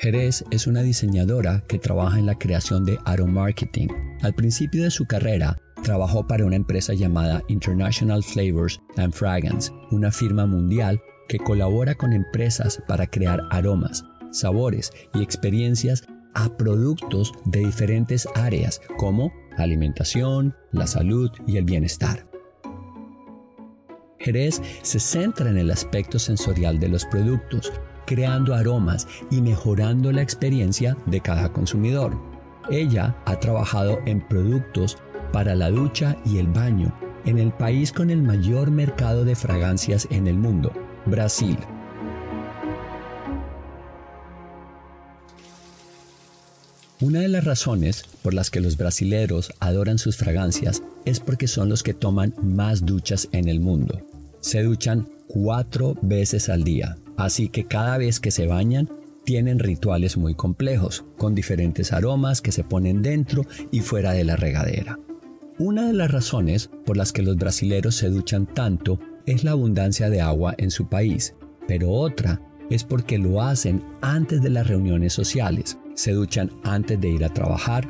Jerez 0.00 0.44
es 0.50 0.66
una 0.66 0.82
diseñadora 0.82 1.62
que 1.68 1.78
trabaja 1.78 2.18
en 2.18 2.26
la 2.26 2.34
creación 2.34 2.84
de 2.84 2.98
aromarketing. 3.04 3.88
Al 4.22 4.34
principio 4.34 4.82
de 4.82 4.90
su 4.90 5.06
carrera, 5.06 5.58
trabajó 5.84 6.26
para 6.26 6.44
una 6.44 6.56
empresa 6.56 6.94
llamada 6.94 7.44
International 7.46 8.24
Flavors 8.24 8.80
and 8.96 9.12
Fragrance, 9.12 9.70
una 9.92 10.10
firma 10.10 10.46
mundial 10.46 11.00
que 11.28 11.38
colabora 11.38 11.94
con 11.94 12.12
empresas 12.12 12.82
para 12.88 13.06
crear 13.06 13.40
aromas, 13.50 14.04
sabores 14.32 14.90
y 15.14 15.22
experiencias 15.22 16.02
a 16.34 16.48
productos 16.56 17.32
de 17.44 17.60
diferentes 17.60 18.26
áreas 18.34 18.80
como 18.96 19.32
alimentación, 19.56 20.56
la 20.72 20.88
salud 20.88 21.30
y 21.46 21.58
el 21.58 21.64
bienestar. 21.64 22.26
Jerez 24.18 24.60
se 24.82 24.98
centra 24.98 25.50
en 25.50 25.58
el 25.58 25.70
aspecto 25.70 26.18
sensorial 26.18 26.80
de 26.80 26.88
los 26.88 27.04
productos, 27.04 27.72
creando 28.06 28.54
aromas 28.54 29.06
y 29.30 29.42
mejorando 29.42 30.10
la 30.12 30.22
experiencia 30.22 30.96
de 31.06 31.20
cada 31.20 31.52
consumidor. 31.52 32.18
Ella 32.70 33.14
ha 33.26 33.38
trabajado 33.38 33.98
en 34.06 34.26
productos 34.26 34.96
para 35.34 35.56
la 35.56 35.68
ducha 35.68 36.16
y 36.24 36.38
el 36.38 36.46
baño 36.46 36.96
en 37.24 37.40
el 37.40 37.50
país 37.50 37.90
con 37.90 38.10
el 38.10 38.22
mayor 38.22 38.70
mercado 38.70 39.24
de 39.24 39.34
fragancias 39.34 40.06
en 40.12 40.28
el 40.28 40.36
mundo, 40.36 40.72
Brasil. 41.06 41.58
Una 47.00 47.18
de 47.18 47.26
las 47.26 47.42
razones 47.42 48.04
por 48.22 48.32
las 48.32 48.48
que 48.48 48.60
los 48.60 48.76
brasileros 48.76 49.52
adoran 49.58 49.98
sus 49.98 50.16
fragancias 50.16 50.84
es 51.04 51.18
porque 51.18 51.48
son 51.48 51.68
los 51.68 51.82
que 51.82 51.94
toman 51.94 52.32
más 52.40 52.86
duchas 52.86 53.28
en 53.32 53.48
el 53.48 53.58
mundo. 53.58 54.00
Se 54.38 54.62
duchan 54.62 55.08
cuatro 55.26 55.96
veces 56.00 56.48
al 56.48 56.62
día, 56.62 56.96
así 57.16 57.48
que 57.48 57.64
cada 57.64 57.98
vez 57.98 58.20
que 58.20 58.30
se 58.30 58.46
bañan 58.46 58.88
tienen 59.24 59.58
rituales 59.58 60.16
muy 60.16 60.36
complejos, 60.36 61.04
con 61.18 61.34
diferentes 61.34 61.92
aromas 61.92 62.40
que 62.40 62.52
se 62.52 62.62
ponen 62.62 63.02
dentro 63.02 63.44
y 63.72 63.80
fuera 63.80 64.12
de 64.12 64.22
la 64.22 64.36
regadera. 64.36 64.96
Una 65.58 65.86
de 65.86 65.92
las 65.92 66.10
razones 66.10 66.68
por 66.84 66.96
las 66.96 67.12
que 67.12 67.22
los 67.22 67.36
brasileros 67.36 67.94
se 67.94 68.10
duchan 68.10 68.44
tanto 68.44 68.98
es 69.24 69.44
la 69.44 69.52
abundancia 69.52 70.10
de 70.10 70.20
agua 70.20 70.52
en 70.58 70.72
su 70.72 70.88
país, 70.88 71.36
pero 71.68 71.90
otra 71.90 72.40
es 72.70 72.82
porque 72.82 73.18
lo 73.18 73.40
hacen 73.40 73.80
antes 74.00 74.42
de 74.42 74.50
las 74.50 74.66
reuniones 74.66 75.12
sociales, 75.12 75.78
se 75.94 76.10
duchan 76.10 76.50
antes 76.64 77.00
de 77.00 77.08
ir 77.08 77.24
a 77.24 77.32
trabajar, 77.32 77.88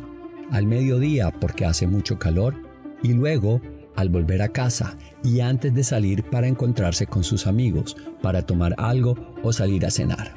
al 0.51 0.67
mediodía 0.67 1.31
porque 1.31 1.65
hace 1.65 1.87
mucho 1.87 2.19
calor 2.19 2.55
y 3.03 3.15
luego 3.15 3.63
al 3.97 4.11
volver 4.11 4.43
a 4.43 4.51
casa 4.51 4.99
y 5.23 5.41
antes 5.41 5.73
de 5.73 5.85
salir 5.85 6.23
para 6.25 6.49
encontrarse 6.49 7.07
con 7.07 7.25
sus 7.25 7.47
amigos, 7.47 7.97
para 8.21 8.43
tomar 8.43 8.75
algo 8.77 9.17
o 9.43 9.55
salir 9.55 9.87
a 9.87 9.91
cenar. 9.91 10.35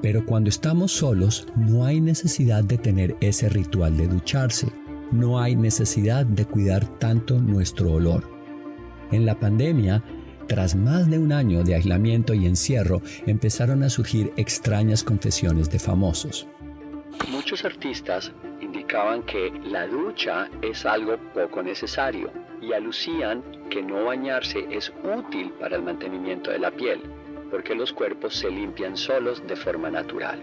Pero 0.00 0.24
cuando 0.24 0.48
estamos 0.48 0.92
solos 0.92 1.46
no 1.56 1.84
hay 1.84 2.00
necesidad 2.00 2.64
de 2.64 2.78
tener 2.78 3.16
ese 3.20 3.50
ritual 3.50 3.98
de 3.98 4.08
ducharse, 4.08 4.68
no 5.18 5.40
hay 5.40 5.56
necesidad 5.56 6.26
de 6.26 6.44
cuidar 6.44 6.86
tanto 6.98 7.38
nuestro 7.38 7.92
olor. 7.92 8.28
En 9.10 9.24
la 9.26 9.38
pandemia 9.38 10.02
tras 10.46 10.74
más 10.74 11.10
de 11.10 11.18
un 11.18 11.32
año 11.32 11.62
de 11.64 11.74
aislamiento 11.74 12.34
y 12.34 12.46
encierro, 12.46 13.00
empezaron 13.26 13.82
a 13.82 13.88
surgir 13.88 14.32
extrañas 14.36 15.02
confesiones 15.02 15.70
de 15.70 15.78
famosos. 15.78 16.46
Muchos 17.30 17.64
artistas 17.64 18.32
indicaban 18.60 19.22
que 19.22 19.52
la 19.64 19.86
ducha 19.86 20.50
es 20.60 20.84
algo 20.84 21.16
poco 21.32 21.62
necesario 21.62 22.30
y 22.60 22.72
alucían 22.72 23.42
que 23.70 23.82
no 23.82 24.04
bañarse 24.04 24.66
es 24.70 24.92
útil 25.02 25.50
para 25.58 25.76
el 25.76 25.82
mantenimiento 25.82 26.50
de 26.50 26.58
la 26.58 26.70
piel, 26.70 27.00
porque 27.50 27.74
los 27.74 27.92
cuerpos 27.92 28.36
se 28.36 28.50
limpian 28.50 28.96
solos 28.96 29.42
de 29.46 29.56
forma 29.56 29.90
natural. 29.90 30.40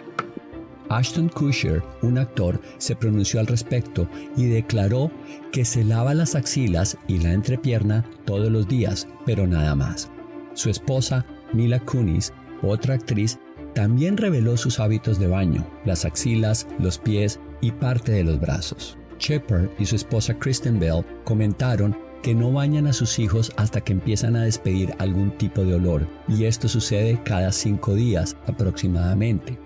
Ashton 0.92 1.30
Kutcher, 1.30 1.82
un 2.02 2.18
actor, 2.18 2.60
se 2.78 2.98
pronunció 2.98 3.40
al 3.40 3.48
respecto 3.48 4.10
y 4.36 4.48
declaró 4.48 5.10
que 5.54 5.64
se 5.64 5.86
lava 5.86 6.14
las 6.14 6.36
axilas 6.36 6.98
y 7.08 7.20
la 7.20 7.32
entrepierna 7.32 8.04
todos 8.26 8.52
los 8.52 8.68
días, 8.68 9.08
pero 9.26 9.48
nada 9.48 9.74
más. 9.74 10.12
Su 10.54 10.70
esposa, 10.70 11.26
Mila 11.54 11.80
Kunis, 11.80 12.34
otra 12.62 12.96
actriz, 12.96 13.40
también 13.74 14.18
reveló 14.18 14.58
sus 14.58 14.82
hábitos 14.82 15.18
de 15.18 15.28
baño, 15.28 15.66
las 15.86 16.04
axilas, 16.04 16.68
los 16.78 16.98
pies 16.98 17.40
y 17.62 17.72
parte 17.72 18.12
de 18.12 18.26
los 18.26 18.38
brazos. 18.38 18.98
Shepard 19.18 19.70
y 19.80 19.86
su 19.86 19.96
esposa 19.96 20.38
Kristen 20.38 20.78
Bell 20.78 21.06
comentaron 21.24 21.96
que 22.22 22.36
no 22.36 22.52
bañan 22.52 22.86
a 22.88 22.94
sus 22.94 23.18
hijos 23.18 23.54
hasta 23.56 23.80
que 23.80 23.94
empiezan 23.94 24.36
a 24.36 24.44
despedir 24.44 24.94
algún 25.00 25.32
tipo 25.38 25.64
de 25.64 25.76
olor, 25.76 26.06
y 26.28 26.44
esto 26.44 26.68
sucede 26.68 27.22
cada 27.24 27.54
cinco 27.54 27.96
días 27.96 28.36
aproximadamente. 28.46 29.58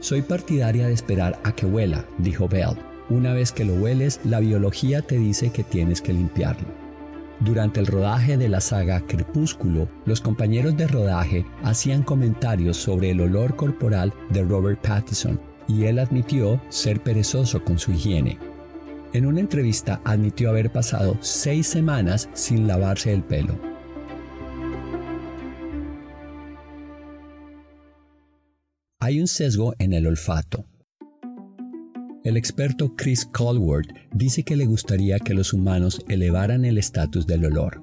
Soy 0.00 0.22
partidaria 0.22 0.86
de 0.86 0.94
esperar 0.94 1.38
a 1.44 1.52
que 1.52 1.66
huela, 1.66 2.06
dijo 2.16 2.48
Bell. 2.48 2.76
Una 3.10 3.34
vez 3.34 3.52
que 3.52 3.66
lo 3.66 3.74
hueles, 3.74 4.18
la 4.24 4.40
biología 4.40 5.02
te 5.02 5.18
dice 5.18 5.50
que 5.50 5.62
tienes 5.62 6.00
que 6.00 6.14
limpiarlo. 6.14 6.68
Durante 7.40 7.80
el 7.80 7.86
rodaje 7.86 8.38
de 8.38 8.48
la 8.48 8.62
saga 8.62 9.00
Crepúsculo, 9.06 9.88
los 10.06 10.22
compañeros 10.22 10.76
de 10.76 10.86
rodaje 10.86 11.44
hacían 11.62 12.02
comentarios 12.02 12.78
sobre 12.78 13.10
el 13.10 13.20
olor 13.20 13.56
corporal 13.56 14.12
de 14.30 14.42
Robert 14.42 14.80
Pattinson 14.80 15.38
y 15.68 15.84
él 15.84 15.98
admitió 15.98 16.60
ser 16.70 17.02
perezoso 17.02 17.62
con 17.62 17.78
su 17.78 17.92
higiene. 17.92 18.38
En 19.12 19.26
una 19.26 19.40
entrevista 19.40 20.00
admitió 20.04 20.48
haber 20.48 20.70
pasado 20.72 21.18
seis 21.20 21.66
semanas 21.66 22.30
sin 22.32 22.66
lavarse 22.66 23.12
el 23.12 23.22
pelo. 23.22 23.69
Hay 29.10 29.20
un 29.20 29.26
sesgo 29.26 29.74
en 29.80 29.92
el 29.92 30.06
olfato. 30.06 30.66
El 32.22 32.36
experto 32.36 32.94
Chris 32.94 33.26
Colworth 33.26 33.88
dice 34.12 34.44
que 34.44 34.54
le 34.54 34.66
gustaría 34.66 35.18
que 35.18 35.34
los 35.34 35.52
humanos 35.52 36.00
elevaran 36.08 36.64
el 36.64 36.78
estatus 36.78 37.26
del 37.26 37.46
olor. 37.46 37.82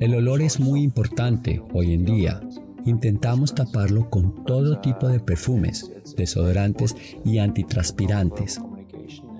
El 0.00 0.14
olor 0.14 0.42
es 0.42 0.60
muy 0.60 0.82
importante 0.82 1.62
hoy 1.72 1.94
en 1.94 2.04
día. 2.04 2.42
Intentamos 2.84 3.54
taparlo 3.54 4.10
con 4.10 4.44
todo 4.44 4.78
tipo 4.82 5.08
de 5.08 5.18
perfumes, 5.18 5.90
desodorantes 6.14 6.94
y 7.24 7.38
antitranspirantes. 7.38 8.60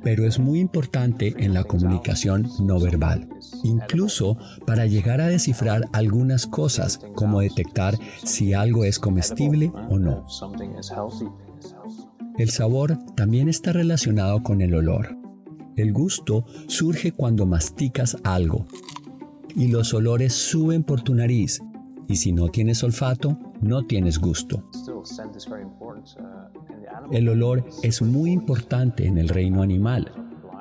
Pero 0.02 0.26
es 0.26 0.38
muy 0.38 0.60
importante 0.60 1.34
en 1.38 1.54
la 1.54 1.64
comunicación 1.64 2.48
no 2.60 2.80
verbal, 2.80 3.28
incluso 3.62 4.36
para 4.66 4.86
llegar 4.86 5.20
a 5.20 5.28
descifrar 5.28 5.88
algunas 5.92 6.46
cosas, 6.46 7.00
como 7.14 7.40
detectar 7.40 7.96
si 8.24 8.52
algo 8.52 8.84
es 8.84 8.98
comestible 8.98 9.72
o 9.88 9.98
no. 9.98 10.26
El 12.38 12.50
sabor 12.50 12.98
también 13.14 13.48
está 13.48 13.72
relacionado 13.72 14.42
con 14.42 14.60
el 14.62 14.74
olor. 14.74 15.16
El 15.76 15.92
gusto 15.92 16.44
surge 16.66 17.12
cuando 17.12 17.46
masticas 17.46 18.16
algo 18.24 18.66
y 19.54 19.68
los 19.68 19.94
olores 19.94 20.32
suben 20.32 20.82
por 20.82 21.02
tu 21.02 21.14
nariz 21.14 21.62
y 22.08 22.16
si 22.16 22.32
no 22.32 22.48
tienes 22.48 22.82
olfato, 22.82 23.38
no 23.60 23.86
tienes 23.86 24.18
gusto. 24.18 24.64
El 27.10 27.28
olor 27.28 27.64
es 27.82 28.00
muy 28.02 28.30
importante 28.30 29.06
en 29.06 29.18
el 29.18 29.28
reino 29.28 29.62
animal. 29.62 30.12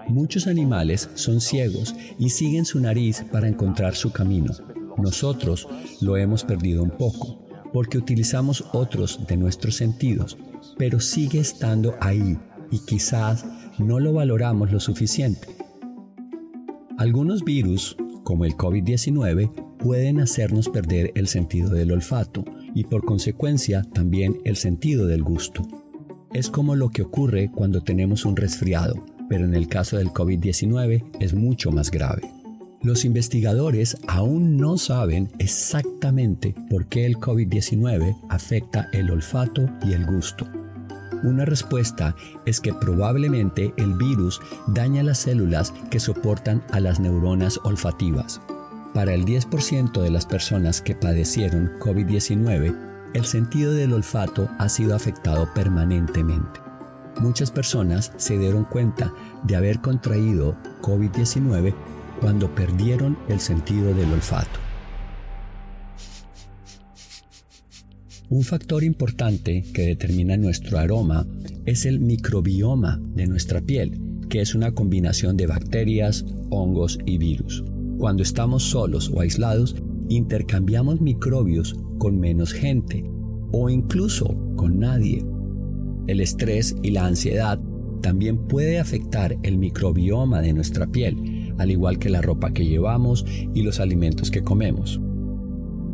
Muchos 0.07 0.47
animales 0.47 1.09
son 1.13 1.39
ciegos 1.39 1.95
y 2.17 2.29
siguen 2.29 2.65
su 2.65 2.79
nariz 2.79 3.23
para 3.31 3.47
encontrar 3.47 3.95
su 3.95 4.11
camino. 4.11 4.51
Nosotros 4.97 5.67
lo 6.01 6.17
hemos 6.17 6.43
perdido 6.43 6.83
un 6.83 6.91
poco 6.91 7.45
porque 7.71 7.97
utilizamos 7.97 8.65
otros 8.73 9.25
de 9.27 9.37
nuestros 9.37 9.75
sentidos, 9.75 10.37
pero 10.77 10.99
sigue 10.99 11.39
estando 11.39 11.95
ahí 12.01 12.37
y 12.71 12.79
quizás 12.79 13.45
no 13.77 13.99
lo 13.99 14.13
valoramos 14.13 14.71
lo 14.71 14.79
suficiente. 14.79 15.47
Algunos 16.97 17.43
virus, 17.43 17.95
como 18.23 18.45
el 18.45 18.55
COVID-19, 18.55 19.77
pueden 19.77 20.19
hacernos 20.19 20.69
perder 20.69 21.11
el 21.15 21.27
sentido 21.27 21.69
del 21.69 21.91
olfato 21.91 22.45
y 22.75 22.83
por 22.83 23.03
consecuencia 23.03 23.83
también 23.93 24.39
el 24.45 24.55
sentido 24.55 25.07
del 25.07 25.23
gusto. 25.23 25.63
Es 26.33 26.49
como 26.49 26.75
lo 26.75 26.89
que 26.89 27.01
ocurre 27.01 27.51
cuando 27.53 27.81
tenemos 27.81 28.23
un 28.23 28.37
resfriado, 28.37 29.05
pero 29.27 29.43
en 29.43 29.53
el 29.53 29.67
caso 29.67 29.97
del 29.97 30.11
COVID-19 30.11 31.03
es 31.19 31.33
mucho 31.33 31.71
más 31.71 31.91
grave. 31.91 32.21
Los 32.81 33.03
investigadores 33.03 33.97
aún 34.07 34.55
no 34.55 34.77
saben 34.77 35.29
exactamente 35.39 36.55
por 36.69 36.87
qué 36.87 37.05
el 37.05 37.17
COVID-19 37.17 38.17
afecta 38.29 38.89
el 38.93 39.11
olfato 39.11 39.69
y 39.85 39.91
el 39.91 40.05
gusto. 40.05 40.47
Una 41.23 41.43
respuesta 41.43 42.15
es 42.45 42.61
que 42.61 42.73
probablemente 42.73 43.73
el 43.75 43.93
virus 43.95 44.39
daña 44.67 45.03
las 45.03 45.19
células 45.19 45.73
que 45.91 45.99
soportan 45.99 46.63
a 46.71 46.79
las 46.79 46.99
neuronas 46.99 47.59
olfativas. 47.65 48.41
Para 48.93 49.13
el 49.13 49.25
10% 49.25 50.01
de 50.01 50.09
las 50.09 50.25
personas 50.25 50.81
que 50.81 50.95
padecieron 50.95 51.71
COVID-19, 51.79 52.90
el 53.13 53.25
sentido 53.25 53.73
del 53.73 53.93
olfato 53.93 54.49
ha 54.57 54.69
sido 54.69 54.95
afectado 54.95 55.53
permanentemente. 55.53 56.59
Muchas 57.19 57.51
personas 57.51 58.13
se 58.17 58.37
dieron 58.37 58.63
cuenta 58.63 59.13
de 59.43 59.55
haber 59.55 59.81
contraído 59.81 60.55
COVID-19 60.81 61.73
cuando 62.21 62.53
perdieron 62.53 63.17
el 63.27 63.39
sentido 63.39 63.93
del 63.93 64.11
olfato. 64.11 64.59
Un 68.29 68.43
factor 68.43 68.83
importante 68.85 69.65
que 69.73 69.87
determina 69.87 70.37
nuestro 70.37 70.79
aroma 70.79 71.27
es 71.65 71.85
el 71.85 71.99
microbioma 71.99 72.97
de 73.13 73.27
nuestra 73.27 73.59
piel, 73.59 73.99
que 74.29 74.39
es 74.39 74.55
una 74.55 74.71
combinación 74.71 75.35
de 75.35 75.47
bacterias, 75.47 76.23
hongos 76.49 76.97
y 77.05 77.17
virus. 77.17 77.61
Cuando 77.97 78.23
estamos 78.23 78.63
solos 78.63 79.11
o 79.13 79.19
aislados, 79.19 79.75
intercambiamos 80.15 81.01
microbios 81.01 81.75
con 81.97 82.19
menos 82.19 82.53
gente 82.53 83.09
o 83.51 83.69
incluso 83.69 84.35
con 84.55 84.79
nadie. 84.79 85.25
El 86.07 86.19
estrés 86.19 86.75
y 86.81 86.91
la 86.91 87.05
ansiedad 87.05 87.59
también 88.01 88.37
puede 88.47 88.79
afectar 88.79 89.37
el 89.43 89.57
microbioma 89.57 90.41
de 90.41 90.53
nuestra 90.53 90.87
piel, 90.87 91.53
al 91.57 91.69
igual 91.69 91.99
que 91.99 92.09
la 92.09 92.21
ropa 92.21 92.51
que 92.51 92.65
llevamos 92.65 93.25
y 93.53 93.61
los 93.61 93.79
alimentos 93.79 94.31
que 94.31 94.43
comemos. 94.43 94.99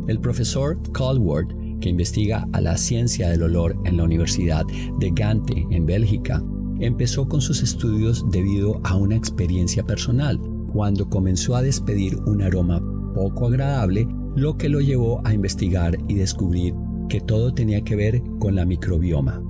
El 0.06 0.20
profesor 0.20 0.80
Calward 0.92 1.48
que 1.80 1.88
investiga 1.88 2.48
a 2.52 2.60
la 2.60 2.76
ciencia 2.76 3.28
del 3.28 3.42
olor 3.42 3.76
en 3.84 3.96
la 3.96 4.04
Universidad 4.04 4.64
de 4.98 5.10
Gante, 5.10 5.66
en 5.70 5.86
Bélgica, 5.86 6.42
empezó 6.80 7.28
con 7.28 7.40
sus 7.40 7.62
estudios 7.62 8.24
debido 8.30 8.80
a 8.84 8.96
una 8.96 9.16
experiencia 9.16 9.84
personal, 9.84 10.40
cuando 10.72 11.08
comenzó 11.08 11.56
a 11.56 11.62
despedir 11.62 12.16
un 12.26 12.42
aroma 12.42 12.82
poco 13.14 13.46
agradable, 13.46 14.06
lo 14.40 14.56
que 14.56 14.68
lo 14.68 14.80
llevó 14.80 15.20
a 15.24 15.32
investigar 15.32 15.98
y 16.08 16.14
descubrir 16.14 16.74
que 17.08 17.20
todo 17.20 17.52
tenía 17.54 17.82
que 17.82 17.96
ver 17.96 18.22
con 18.38 18.54
la 18.54 18.64
microbioma. 18.64 19.42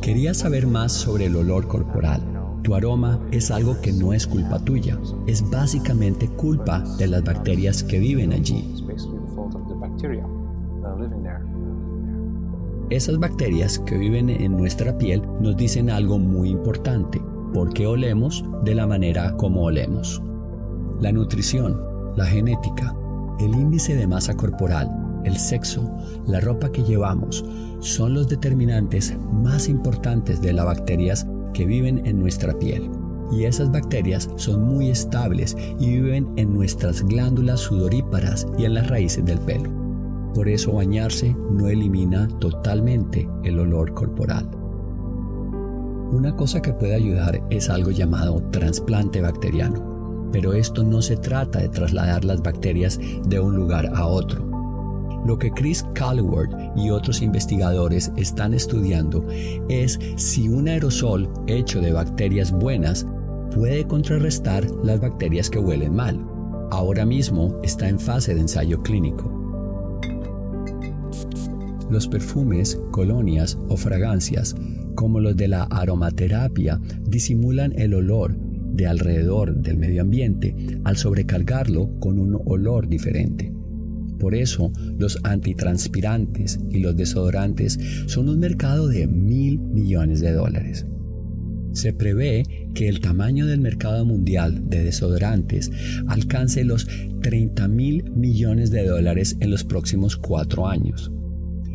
Quería 0.00 0.34
saber 0.34 0.66
más 0.66 0.92
sobre 0.92 1.26
el 1.26 1.36
olor 1.36 1.66
corporal 1.68 2.34
tu 2.64 2.74
aroma 2.74 3.20
es 3.30 3.50
algo 3.50 3.78
que 3.82 3.92
no 3.92 4.14
es 4.14 4.26
culpa 4.26 4.58
tuya, 4.58 4.98
es 5.26 5.48
básicamente 5.50 6.28
culpa 6.28 6.82
de 6.96 7.06
las 7.06 7.22
bacterias 7.22 7.84
que 7.84 7.98
viven 7.98 8.32
allí. 8.32 8.74
Esas 12.88 13.18
bacterias 13.18 13.78
que 13.80 13.98
viven 13.98 14.30
en 14.30 14.56
nuestra 14.56 14.96
piel 14.96 15.22
nos 15.40 15.58
dicen 15.58 15.90
algo 15.90 16.18
muy 16.18 16.48
importante, 16.48 17.20
por 17.52 17.74
qué 17.74 17.86
olemos 17.86 18.42
de 18.64 18.74
la 18.74 18.86
manera 18.86 19.36
como 19.36 19.64
olemos. 19.64 20.22
La 21.00 21.12
nutrición, 21.12 21.80
la 22.16 22.26
genética, 22.26 22.94
el 23.40 23.54
índice 23.54 23.96
de 23.96 24.06
masa 24.06 24.34
corporal, 24.34 24.88
el 25.24 25.36
sexo, 25.36 25.90
la 26.26 26.40
ropa 26.40 26.70
que 26.70 26.84
llevamos, 26.84 27.44
son 27.80 28.14
los 28.14 28.28
determinantes 28.28 29.16
más 29.32 29.68
importantes 29.68 30.40
de 30.40 30.52
las 30.52 30.66
bacterias 30.66 31.26
que 31.52 31.64
viven 31.64 32.06
en 32.06 32.20
nuestra 32.20 32.52
piel. 32.58 32.90
Y 33.32 33.44
esas 33.44 33.72
bacterias 33.72 34.28
son 34.36 34.62
muy 34.62 34.90
estables 34.90 35.56
y 35.78 35.88
viven 35.88 36.28
en 36.36 36.54
nuestras 36.54 37.02
glándulas 37.02 37.60
sudoríparas 37.60 38.46
y 38.58 38.64
en 38.64 38.74
las 38.74 38.88
raíces 38.88 39.24
del 39.24 39.38
pelo. 39.40 39.70
Por 40.34 40.48
eso 40.48 40.72
bañarse 40.72 41.34
no 41.50 41.68
elimina 41.68 42.28
totalmente 42.38 43.28
el 43.44 43.58
olor 43.58 43.94
corporal. 43.94 44.48
Una 46.12 46.36
cosa 46.36 46.60
que 46.60 46.72
puede 46.72 46.94
ayudar 46.94 47.42
es 47.50 47.70
algo 47.70 47.90
llamado 47.90 48.42
trasplante 48.50 49.20
bacteriano, 49.20 49.93
pero 50.34 50.52
esto 50.52 50.82
no 50.82 51.00
se 51.00 51.16
trata 51.16 51.60
de 51.60 51.68
trasladar 51.68 52.24
las 52.24 52.42
bacterias 52.42 52.98
de 53.24 53.38
un 53.38 53.54
lugar 53.54 53.88
a 53.94 54.08
otro 54.08 54.44
lo 55.24 55.38
que 55.38 55.52
Chris 55.52 55.86
Calworth 55.94 56.52
y 56.76 56.90
otros 56.90 57.22
investigadores 57.22 58.10
están 58.16 58.52
estudiando 58.52 59.24
es 59.68 59.98
si 60.16 60.48
un 60.48 60.68
aerosol 60.68 61.30
hecho 61.46 61.80
de 61.80 61.92
bacterias 61.92 62.50
buenas 62.50 63.06
puede 63.54 63.86
contrarrestar 63.86 64.66
las 64.82 65.00
bacterias 65.00 65.48
que 65.48 65.60
huelen 65.60 65.94
mal. 65.94 66.20
Ahora 66.72 67.06
mismo 67.06 67.58
está 67.62 67.88
en 67.88 68.00
fase 68.00 68.34
de 68.34 68.40
ensayo 68.40 68.82
clínico. 68.82 69.30
Los 71.88 72.08
perfumes, 72.08 72.80
colonias 72.90 73.56
o 73.68 73.76
fragancias, 73.76 74.56
como 74.94 75.20
los 75.20 75.36
de 75.36 75.48
la 75.48 75.62
aromaterapia, 75.64 76.80
disimulan 77.06 77.72
el 77.76 77.94
olor 77.94 78.36
de 78.74 78.86
alrededor 78.86 79.54
del 79.54 79.76
medio 79.76 80.02
ambiente 80.02 80.54
al 80.84 80.96
sobrecargarlo 80.96 81.98
con 82.00 82.18
un 82.18 82.40
olor 82.44 82.88
diferente. 82.88 83.52
Por 84.18 84.34
eso, 84.34 84.72
los 84.98 85.18
antitranspirantes 85.22 86.58
y 86.70 86.78
los 86.78 86.96
desodorantes 86.96 87.78
son 88.06 88.28
un 88.28 88.38
mercado 88.38 88.88
de 88.88 89.06
mil 89.06 89.58
millones 89.58 90.20
de 90.20 90.32
dólares. 90.32 90.86
Se 91.72 91.92
prevé 91.92 92.44
que 92.72 92.88
el 92.88 93.00
tamaño 93.00 93.46
del 93.46 93.60
mercado 93.60 94.04
mundial 94.04 94.68
de 94.68 94.84
desodorantes 94.84 95.72
alcance 96.06 96.64
los 96.64 96.86
30 97.22 97.66
mil 97.68 98.10
millones 98.12 98.70
de 98.70 98.86
dólares 98.86 99.36
en 99.40 99.50
los 99.50 99.64
próximos 99.64 100.16
cuatro 100.16 100.68
años. 100.68 101.10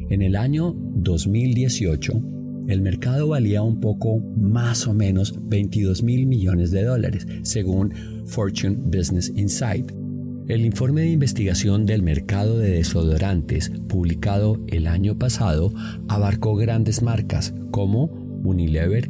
En 0.09 0.21
el 0.21 0.35
año 0.37 0.73
2018, 0.95 2.38
el 2.69 2.81
mercado 2.81 3.27
valía 3.29 3.63
un 3.63 3.79
poco 3.79 4.19
más 4.37 4.85
o 4.85 4.93
menos 4.93 5.33
22 5.41 6.03
mil 6.03 6.27
millones 6.27 6.69
de 6.69 6.83
dólares, 6.83 7.25
según 7.41 7.91
Fortune 8.25 8.77
Business 8.77 9.33
Insight. 9.35 9.91
El 10.47 10.63
informe 10.63 11.01
de 11.01 11.09
investigación 11.09 11.87
del 11.87 12.03
mercado 12.03 12.59
de 12.59 12.69
desodorantes 12.69 13.71
publicado 13.87 14.59
el 14.67 14.85
año 14.85 15.17
pasado 15.17 15.73
abarcó 16.07 16.55
grandes 16.55 17.01
marcas 17.01 17.55
como 17.71 18.05
Unilever, 18.43 19.09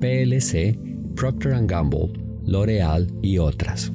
PLC, 0.00 0.78
Procter 1.16 1.66
Gamble, 1.66 2.12
L'Oreal 2.44 3.06
y 3.22 3.38
otras. 3.38 3.90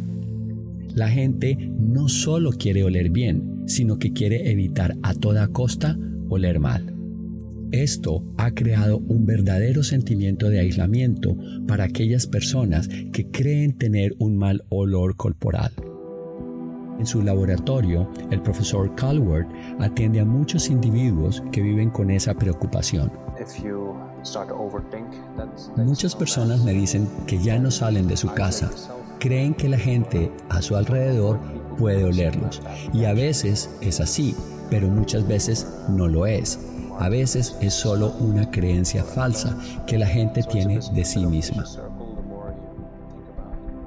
La 0.95 1.07
gente 1.09 1.55
no 1.77 2.09
solo 2.09 2.51
quiere 2.51 2.83
oler 2.83 3.11
bien, 3.11 3.63
sino 3.67 3.99
que 3.99 4.11
quiere 4.11 4.51
evitar 4.51 4.95
a 5.03 5.13
toda 5.13 5.47
costa 5.49 5.97
oler 6.29 6.59
mal. 6.59 6.92
Esto 7.73 8.23
ha 8.37 8.51
creado 8.51 8.99
un 8.99 9.25
verdadero 9.25 9.81
sentimiento 9.81 10.47
de 10.47 10.59
aislamiento 10.59 11.35
para 11.67 11.85
aquellas 11.85 12.27
personas 12.27 12.87
que 13.11 13.31
creen 13.31 13.75
tener 13.75 14.13
un 14.19 14.37
mal 14.37 14.63
olor 14.69 15.15
corporal. 15.15 15.73
En 16.99 17.07
su 17.07 17.23
laboratorio, 17.23 18.07
el 18.29 18.43
profesor 18.43 18.93
Calward 18.93 19.47
atiende 19.79 20.19
a 20.19 20.25
muchos 20.25 20.69
individuos 20.69 21.41
que 21.51 21.63
viven 21.63 21.89
con 21.89 22.11
esa 22.11 22.35
preocupación. 22.35 23.11
Muchas 25.75 26.15
personas 26.15 26.63
me 26.63 26.73
dicen 26.73 27.07
que 27.25 27.39
ya 27.39 27.57
no 27.57 27.71
salen 27.71 28.07
de 28.07 28.17
su 28.17 28.31
casa, 28.35 28.69
creen 29.19 29.55
que 29.55 29.67
la 29.67 29.79
gente 29.79 30.31
a 30.49 30.61
su 30.61 30.75
alrededor 30.75 31.39
puede 31.79 32.03
olerlos 32.03 32.61
y 32.93 33.05
a 33.05 33.13
veces 33.13 33.71
es 33.81 33.99
así, 33.99 34.35
pero 34.69 34.89
muchas 34.89 35.27
veces 35.27 35.67
no 35.89 36.07
lo 36.07 36.27
es. 36.27 36.59
A 36.99 37.09
veces 37.09 37.57
es 37.61 37.73
solo 37.73 38.13
una 38.19 38.49
creencia 38.49 39.03
falsa 39.03 39.57
que 39.87 39.97
la 39.97 40.07
gente 40.07 40.43
tiene 40.43 40.79
de 40.93 41.05
sí 41.05 41.25
misma. 41.25 41.65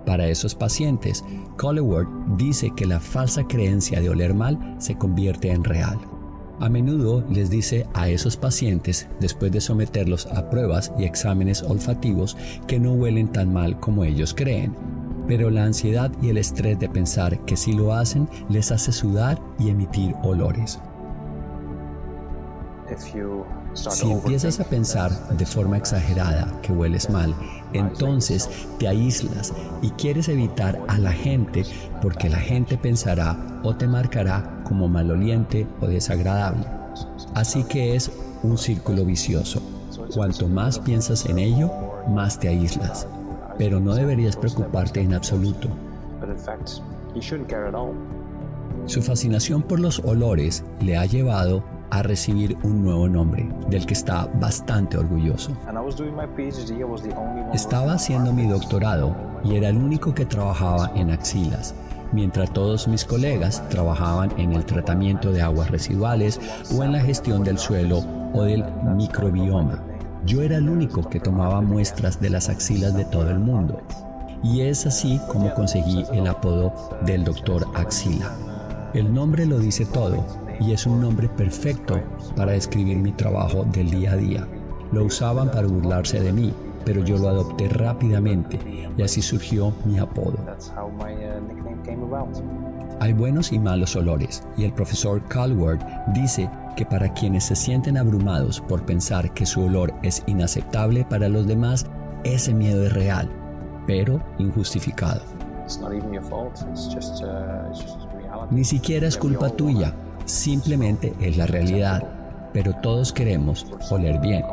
Para 0.05 0.29
esos 0.29 0.55
pacientes, 0.55 1.25
Collingwood 1.57 2.07
dice 2.37 2.71
que 2.77 2.87
la 2.87 3.01
falsa 3.01 3.45
creencia 3.45 4.01
de 4.01 4.09
oler 4.09 4.35
mal 4.35 4.77
se 4.79 4.97
convierte 4.97 5.51
en 5.51 5.65
real. 5.65 5.99
A 6.61 6.69
menudo 6.69 7.25
les 7.29 7.51
dice 7.51 7.87
a 7.93 8.09
esos 8.09 8.37
pacientes, 8.37 9.09
después 9.21 9.53
de 9.53 9.61
someterlos 9.61 10.27
a 10.27 10.49
pruebas 10.49 10.93
y 10.99 11.05
exámenes 11.05 11.63
olfativos, 11.63 12.37
que 12.67 12.79
no 12.79 12.93
huelen 12.93 13.29
tan 13.29 13.53
mal 13.53 13.79
como 13.81 14.05
ellos 14.05 14.33
creen. 14.33 14.75
Pero 15.27 15.51
la 15.51 15.65
ansiedad 15.65 16.11
y 16.23 16.29
el 16.29 16.39
estrés 16.39 16.79
de 16.79 16.89
pensar 16.89 17.45
que 17.45 17.57
si 17.57 17.73
lo 17.73 17.93
hacen 17.93 18.29
les 18.49 18.71
hace 18.71 18.93
sudar 18.93 19.41
y 19.59 19.71
emitir 19.71 20.15
olores. 20.23 20.79
Si 23.75 24.11
empiezas 24.11 24.59
a 24.61 24.65
pensar 24.65 25.11
de 25.37 25.47
forma 25.47 25.77
exagerada 25.77 26.61
que 26.63 26.73
hueles 26.73 27.11
mal, 27.11 27.35
entonces 27.73 28.49
te 28.79 28.89
aíslas 28.89 29.53
y 29.83 29.91
quieres 29.91 30.29
evitar 30.29 30.81
a 30.89 30.99
la 30.99 31.13
gente 31.13 31.65
porque 32.01 32.29
la 32.29 32.39
gente 32.39 32.79
pensará 32.79 33.37
o 33.63 33.77
te 33.77 33.87
marcará 33.87 34.63
como 34.65 34.89
maloliente 34.89 35.67
o 35.81 35.87
desagradable. 35.87 36.65
Así 37.35 37.65
que 37.65 37.95
es 37.95 38.11
un 38.43 38.57
círculo 38.57 39.05
vicioso. 39.05 39.61
Cuanto 40.15 40.49
más 40.49 40.79
piensas 40.79 41.27
en 41.27 41.39
ello, 41.39 41.71
más 42.09 42.39
te 42.39 42.49
aíslas. 42.49 43.07
Pero 43.59 43.81
no 43.81 43.95
deberías 43.95 44.37
preocuparte 44.37 45.01
en 45.01 45.15
absoluto. 45.15 45.69
Su 48.87 49.03
fascinación 49.03 49.63
por 49.63 49.81
los 49.81 49.99
olores 50.01 50.65
le 50.81 50.97
ha 50.97 51.07
llevado 51.07 51.65
a 51.91 52.03
recibir 52.03 52.57
un 52.63 52.83
nuevo 52.83 53.09
nombre, 53.09 53.49
del 53.69 53.87
que 53.87 53.95
está 53.95 54.27
bastante 54.41 54.99
orgulloso. 54.99 55.57
Estaba 57.53 57.93
haciendo 57.93 58.33
mi 58.33 58.47
doctorado 58.47 59.17
y 59.45 59.57
era 59.57 59.69
el 59.69 59.77
único 59.77 60.15
que 60.15 60.27
trabajaba 60.27 60.91
en 60.95 61.11
axilas, 61.11 61.75
mientras 62.13 62.53
todos 62.53 62.89
mis 62.89 63.05
colegas 63.05 63.67
trabajaban 63.69 64.33
en 64.39 64.53
el 64.53 64.65
tratamiento 64.65 65.33
de 65.33 65.43
aguas 65.43 65.71
residuales 65.71 66.41
o 66.77 66.83
en 66.83 66.93
la 66.93 67.01
gestión 67.01 67.45
del 67.45 67.59
suelo 67.59 68.05
o 68.33 68.43
del 68.43 68.65
microbioma. 68.97 69.83
Yo 70.25 70.43
era 70.43 70.57
el 70.57 70.69
único 70.69 71.09
que 71.09 71.21
tomaba 71.21 71.61
muestras 71.61 72.21
de 72.21 72.31
las 72.31 72.49
axilas 72.49 72.97
de 72.97 73.05
todo 73.05 73.31
el 73.31 73.39
mundo. 73.39 73.81
Y 74.43 74.63
es 74.63 74.87
así 74.87 75.21
como 75.29 75.55
conseguí 75.55 76.05
el 76.13 76.27
apodo 76.27 76.73
del 77.05 77.25
doctor 77.25 77.67
Axila. 77.75 78.33
El 78.93 79.13
nombre 79.13 79.47
lo 79.47 79.59
dice 79.59 79.87
todo, 79.87 80.25
y 80.61 80.73
es 80.73 80.87
un 80.87 81.01
nombre 81.01 81.29
perfecto 81.29 82.01
para 82.37 82.53
describir 82.53 82.99
mi 82.99 83.13
trabajo 83.13 83.65
del 83.73 83.91
día 83.91 84.13
a 84.13 84.17
día. 84.17 84.49
Lo 84.93 85.05
usaban 85.05 85.51
para 85.51 85.67
burlarse 85.67 86.21
de 86.21 86.33
mí, 86.33 86.53
pero 86.85 87.05
yo 87.05 87.19
lo 87.19 87.29
adopté 87.29 87.69
rápidamente 87.69 88.59
y 88.97 89.03
así 89.03 89.21
surgió 89.21 89.73
mi 89.85 89.99
apodo. 89.99 90.39
Hay 93.01 93.13
buenos 93.13 93.53
y 93.53 93.59
malos 93.59 93.97
olores 93.97 94.43
y 94.57 94.65
el 94.65 94.73
profesor 94.73 95.23
Calward 95.29 95.81
dice 96.15 96.49
que 96.77 96.87
para 96.87 97.13
quienes 97.13 97.45
se 97.45 97.57
sienten 97.57 97.99
abrumados 97.99 98.61
por 98.61 98.85
pensar 98.85 99.33
que 99.35 99.45
su 99.45 99.63
olor 99.63 99.93
es 100.03 100.23
inaceptable 100.27 101.05
para 101.05 101.29
los 101.29 101.47
demás, 101.47 101.87
ese 102.25 102.55
miedo 102.55 102.85
es 102.85 102.93
real, 102.93 103.29
pero 103.87 104.23
injustificado. 104.39 105.21
Ni 108.51 108.65
siquiera 108.65 109.09
es 109.09 109.17
culpa 109.17 109.51
tuya, 109.51 109.93
simplemente 110.27 111.15
es 111.21 111.37
la 111.37 111.47
realidad, 111.47 112.03
pero 112.53 112.75
todos 112.83 113.13
queremos 113.13 113.67
oler 113.91 114.21
bien. 114.21 114.45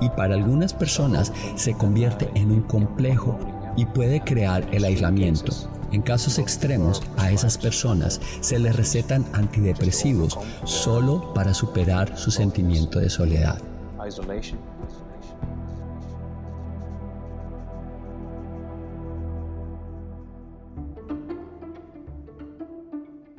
Y 0.00 0.08
para 0.10 0.34
algunas 0.34 0.72
personas 0.72 1.32
se 1.56 1.74
convierte 1.74 2.30
en 2.34 2.50
un 2.50 2.62
complejo 2.62 3.38
y 3.76 3.86
puede 3.86 4.20
crear 4.20 4.66
el 4.72 4.84
aislamiento. 4.84 5.52
En 5.90 6.02
casos 6.02 6.38
extremos, 6.38 7.02
a 7.16 7.30
esas 7.30 7.56
personas 7.56 8.20
se 8.40 8.58
les 8.58 8.76
recetan 8.76 9.24
antidepresivos 9.32 10.38
solo 10.64 11.32
para 11.32 11.54
superar 11.54 12.16
su 12.16 12.30
sentimiento 12.30 12.98
de 12.98 13.08
soledad. 13.08 13.58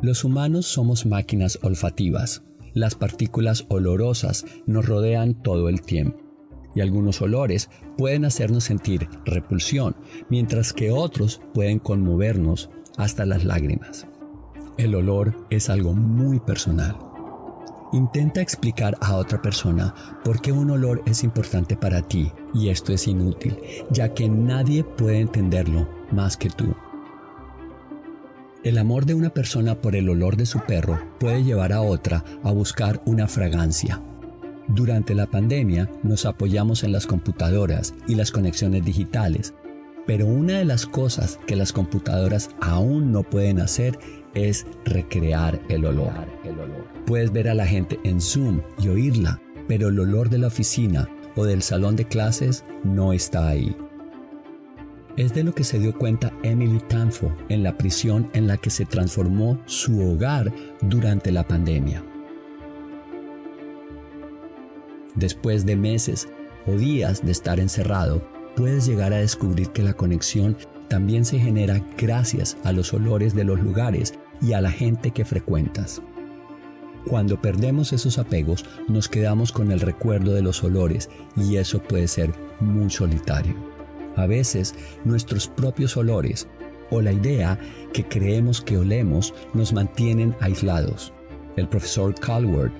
Los 0.10 0.24
humanos 0.24 0.65
somos 0.65 1.06
máquinas 1.06 1.60
olfativas. 1.62 2.41
Las 2.74 2.95
partículas 2.95 3.67
olorosas 3.69 4.43
nos 4.65 4.88
rodean 4.88 5.36
todo 5.43 5.69
el 5.69 5.84
tiempo. 5.84 6.17
Y 6.74 6.82
algunos 6.82 7.22
olores 7.22 7.69
pueden 7.95 8.26
hacernos 8.26 8.63
sentir 8.63 9.08
repulsión, 9.24 9.95
mientras 10.28 10.74
que 10.74 10.89
otros 10.89 11.41
pueden 11.54 11.78
conmovernos 11.78 12.72
hasta 12.98 13.24
las 13.28 13.45
lágrimas. 13.45 14.08
El 14.80 14.95
olor 14.95 15.45
es 15.52 15.69
algo 15.69 15.93
muy 15.93 16.39
personal. 16.39 16.98
Intenta 17.93 18.41
explicar 18.41 18.98
a 19.02 19.15
otra 19.15 19.39
persona 19.43 19.93
por 20.24 20.41
qué 20.41 20.52
un 20.52 20.72
olor 20.72 21.04
es 21.06 21.24
importante 21.24 21.78
para 21.78 22.02
ti 22.02 22.32
y 22.56 22.69
esto 22.69 22.93
es 22.93 23.08
inútil, 23.08 23.60
ya 23.91 24.12
que 24.15 24.28
nadie 24.28 24.84
puede 24.84 25.19
entenderlo 25.19 25.88
más 26.12 26.36
que 26.36 26.50
tú. 26.50 26.74
El 28.62 28.78
amor 28.78 29.06
de 29.06 29.13
una 29.13 29.30
persona 29.30 29.80
por 29.80 29.95
el 29.95 30.10
olor 30.10 30.36
de 30.36 30.45
su 30.45 30.60
perro 30.60 31.00
puede 31.17 31.45
llevar 31.45 31.72
a 31.72 31.82
otra 31.82 32.26
a 32.43 32.52
buscar 32.52 33.02
una 33.06 33.26
fragancia. 33.26 34.02
Durante 34.67 35.15
la 35.15 35.28
pandemia 35.28 35.89
nos 36.04 36.26
apoyamos 36.26 36.84
en 36.84 36.91
las 36.91 37.08
computadoras 37.08 37.93
y 38.06 38.15
las 38.15 38.32
conexiones 38.32 38.84
digitales, 38.84 39.54
pero 40.06 40.26
una 40.26 40.58
de 40.58 40.65
las 40.65 40.86
cosas 40.86 41.39
que 41.48 41.56
las 41.56 41.72
computadoras 41.72 42.50
aún 42.60 43.13
no 43.13 43.24
pueden 43.24 43.62
hacer 43.62 43.98
es 44.34 44.67
recrear 44.84 45.62
el 45.69 45.86
olor. 45.86 46.12
Puedes 47.06 47.32
ver 47.32 47.48
a 47.48 47.54
la 47.54 47.65
gente 47.65 47.98
en 48.04 48.19
Zoom 48.19 48.60
y 48.78 48.89
oírla, 48.89 49.41
pero 49.69 49.88
el 49.88 49.98
olor 50.02 50.30
de 50.30 50.38
la 50.38 50.48
oficina 50.48 51.08
o 51.38 51.45
del 51.45 51.62
salón 51.62 51.95
de 51.95 52.06
clases 52.06 52.65
no 52.84 53.13
está 53.13 53.48
ahí. 53.48 53.74
Es 55.19 55.34
de 55.34 55.43
lo 55.43 55.53
que 55.53 55.65
se 55.65 55.79
dio 55.79 55.93
cuenta 55.93 56.32
Emily 56.43 56.79
Tanfo 56.88 57.29
en 57.49 57.62
la 57.62 57.77
prisión 57.77 58.29
en 58.32 58.47
la 58.47 58.55
que 58.55 58.69
se 58.69 58.86
transformó 58.86 59.60
su 59.65 59.99
hogar 59.99 60.49
durante 60.79 61.34
la 61.34 61.45
pandemia. 61.45 62.01
Después 65.15 65.65
de 65.65 65.75
meses 65.75 66.29
o 66.65 66.71
días 66.71 67.25
de 67.25 67.34
estar 67.34 67.60
encerrado, 67.60 68.25
puedes 68.55 68.86
llegar 68.86 69.12
a 69.12 69.17
descubrir 69.17 69.71
que 69.71 69.84
la 69.84 69.91
conexión 69.91 70.55
también 70.88 71.25
se 71.25 71.38
genera 71.38 71.84
gracias 71.97 72.55
a 72.63 72.71
los 72.71 72.93
olores 72.93 73.36
de 73.36 73.43
los 73.43 73.60
lugares 73.60 74.13
y 74.41 74.53
a 74.53 74.62
la 74.62 74.71
gente 74.71 75.12
que 75.12 75.25
frecuentas. 75.25 76.01
Cuando 77.05 77.41
perdemos 77.41 77.91
esos 77.91 78.19
apegos, 78.19 78.63
nos 78.88 79.10
quedamos 79.10 79.51
con 79.51 79.73
el 79.73 79.82
recuerdo 79.82 80.32
de 80.34 80.43
los 80.43 80.63
olores 80.63 81.10
y 81.36 81.58
eso 81.58 81.84
puede 81.84 82.08
ser 82.08 82.32
muy 82.62 82.89
solitario. 82.89 83.79
A 84.15 84.26
veces 84.26 84.76
nuestros 85.06 85.48
propios 85.48 85.95
olores 85.98 86.48
o 86.91 87.02
la 87.02 87.12
idea 87.12 87.60
que 87.93 88.04
creemos 88.04 88.62
que 88.62 88.78
olemos 88.78 89.34
nos 89.54 89.74
mantienen 89.74 90.36
aislados. 90.39 91.13
El 91.56 91.67
profesor 91.67 92.15
Calward, 92.15 92.72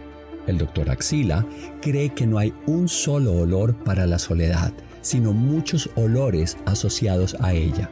el 0.48 0.58
doctor 0.58 0.90
Axila, 0.90 1.46
cree 1.82 2.10
que 2.10 2.26
no 2.26 2.38
hay 2.38 2.54
un 2.66 2.88
solo 2.88 3.34
olor 3.34 3.76
para 3.84 4.06
la 4.06 4.20
soledad, 4.20 4.74
sino 5.02 5.34
muchos 5.34 5.90
olores 5.96 6.58
asociados 6.66 7.36
a 7.40 7.54
ella. 7.54 7.90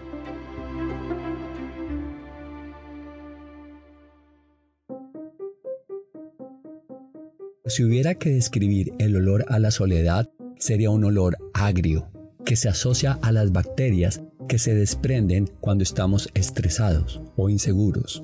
Si 7.65 7.83
hubiera 7.83 8.15
que 8.15 8.29
describir 8.29 8.93
el 8.97 9.17
olor 9.17 9.45
a 9.49 9.59
la 9.59 9.71
soledad, 9.71 10.29
sería 10.57 10.89
un 10.89 11.03
olor 11.03 11.37
agrio, 11.53 12.09
que 12.47 12.55
se 12.55 12.69
asocia 12.69 13.19
a 13.21 13.33
las 13.33 13.51
bacterias 13.51 14.21
que 14.47 14.57
se 14.57 14.73
desprenden 14.73 15.51
cuando 15.59 15.83
estamos 15.83 16.29
estresados 16.33 17.19
o 17.35 17.49
inseguros. 17.49 18.23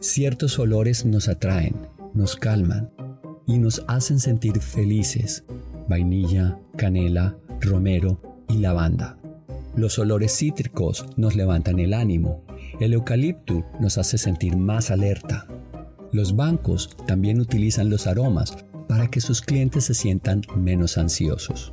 Ciertos 0.00 0.58
olores 0.58 1.04
nos 1.04 1.28
atraen, 1.28 1.76
nos 2.14 2.34
calman 2.34 2.90
y 3.46 3.58
nos 3.58 3.84
hacen 3.86 4.18
sentir 4.18 4.58
felices. 4.58 5.44
Vainilla, 5.88 6.58
canela, 6.76 7.38
romero 7.60 8.20
y 8.48 8.54
lavanda. 8.54 9.16
Los 9.76 10.00
olores 10.00 10.36
cítricos 10.36 11.06
nos 11.16 11.36
levantan 11.36 11.78
el 11.78 11.94
ánimo. 11.94 12.44
El 12.80 12.92
eucalipto 12.92 13.64
nos 13.78 13.98
hace 13.98 14.18
sentir 14.18 14.56
más 14.56 14.90
alerta. 14.90 15.46
Los 16.10 16.34
bancos 16.34 16.96
también 17.06 17.38
utilizan 17.40 17.88
los 17.88 18.08
aromas 18.08 18.56
para 18.88 19.06
que 19.06 19.20
sus 19.20 19.42
clientes 19.42 19.84
se 19.84 19.94
sientan 19.94 20.42
menos 20.56 20.98
ansiosos. 20.98 21.72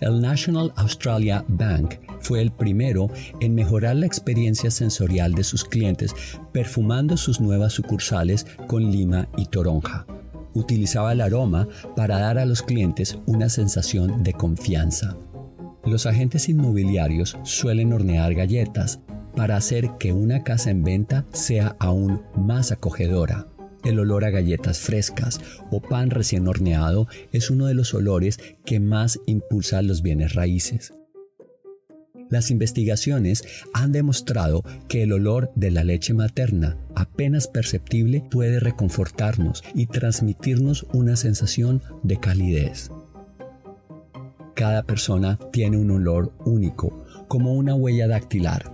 El 0.00 0.20
National 0.20 0.72
Australia 0.76 1.44
Bank 1.48 1.94
fue 2.20 2.42
el 2.42 2.50
primero 2.50 3.08
en 3.40 3.54
mejorar 3.54 3.96
la 3.96 4.06
experiencia 4.06 4.70
sensorial 4.70 5.32
de 5.32 5.44
sus 5.44 5.64
clientes 5.64 6.14
perfumando 6.52 7.16
sus 7.16 7.40
nuevas 7.40 7.72
sucursales 7.72 8.46
con 8.66 8.90
lima 8.90 9.28
y 9.36 9.46
toronja. 9.46 10.06
Utilizaba 10.52 11.12
el 11.12 11.20
aroma 11.20 11.68
para 11.94 12.18
dar 12.18 12.38
a 12.38 12.44
los 12.44 12.62
clientes 12.62 13.18
una 13.26 13.48
sensación 13.48 14.22
de 14.22 14.32
confianza. 14.32 15.16
Los 15.84 16.06
agentes 16.06 16.48
inmobiliarios 16.48 17.38
suelen 17.42 17.92
hornear 17.92 18.34
galletas 18.34 19.00
para 19.34 19.56
hacer 19.56 19.92
que 19.98 20.12
una 20.12 20.42
casa 20.42 20.70
en 20.70 20.82
venta 20.82 21.24
sea 21.32 21.76
aún 21.78 22.22
más 22.36 22.72
acogedora. 22.72 23.46
El 23.86 24.00
olor 24.00 24.24
a 24.24 24.30
galletas 24.30 24.80
frescas 24.80 25.40
o 25.70 25.80
pan 25.80 26.10
recién 26.10 26.48
horneado 26.48 27.06
es 27.30 27.50
uno 27.50 27.66
de 27.66 27.74
los 27.74 27.94
olores 27.94 28.40
que 28.64 28.80
más 28.80 29.20
impulsa 29.26 29.80
los 29.80 30.02
bienes 30.02 30.34
raíces. 30.34 30.92
Las 32.28 32.50
investigaciones 32.50 33.44
han 33.74 33.92
demostrado 33.92 34.64
que 34.88 35.04
el 35.04 35.12
olor 35.12 35.52
de 35.54 35.70
la 35.70 35.84
leche 35.84 36.14
materna, 36.14 36.76
apenas 36.96 37.46
perceptible, 37.46 38.24
puede 38.28 38.58
reconfortarnos 38.58 39.62
y 39.72 39.86
transmitirnos 39.86 40.84
una 40.92 41.14
sensación 41.14 41.80
de 42.02 42.18
calidez. 42.18 42.90
Cada 44.54 44.82
persona 44.82 45.38
tiene 45.52 45.76
un 45.76 45.92
olor 45.92 46.32
único, 46.44 47.04
como 47.28 47.54
una 47.54 47.76
huella 47.76 48.08
dactilar. 48.08 48.72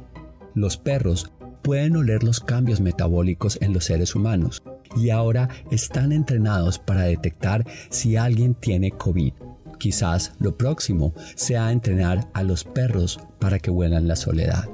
Los 0.55 0.79
perros 0.79 1.31
pueden 1.61 1.97
oler 1.97 2.25
los 2.25 2.41
cambios 2.41 2.81
metabólicos 2.81 3.59
en 3.61 3.75
los 3.75 3.85
seres 3.85 4.15
humanos 4.15 4.63
y 4.97 5.11
ahora 5.11 5.49
están 5.71 6.13
entrenados 6.13 6.79
para 6.79 7.03
detectar 7.03 7.65
si 7.91 8.17
alguien 8.17 8.55
tiene 8.55 8.91
COVID. 8.91 9.33
Quizás 9.79 10.35
lo 10.39 10.57
próximo 10.57 11.13
sea 11.35 11.73
entrenar 11.73 12.29
a 12.35 12.43
los 12.43 12.65
perros 12.65 13.19
para 13.41 13.59
que 13.59 13.71
huelan 13.71 14.07
la 14.07 14.17
soledad. 14.17 14.69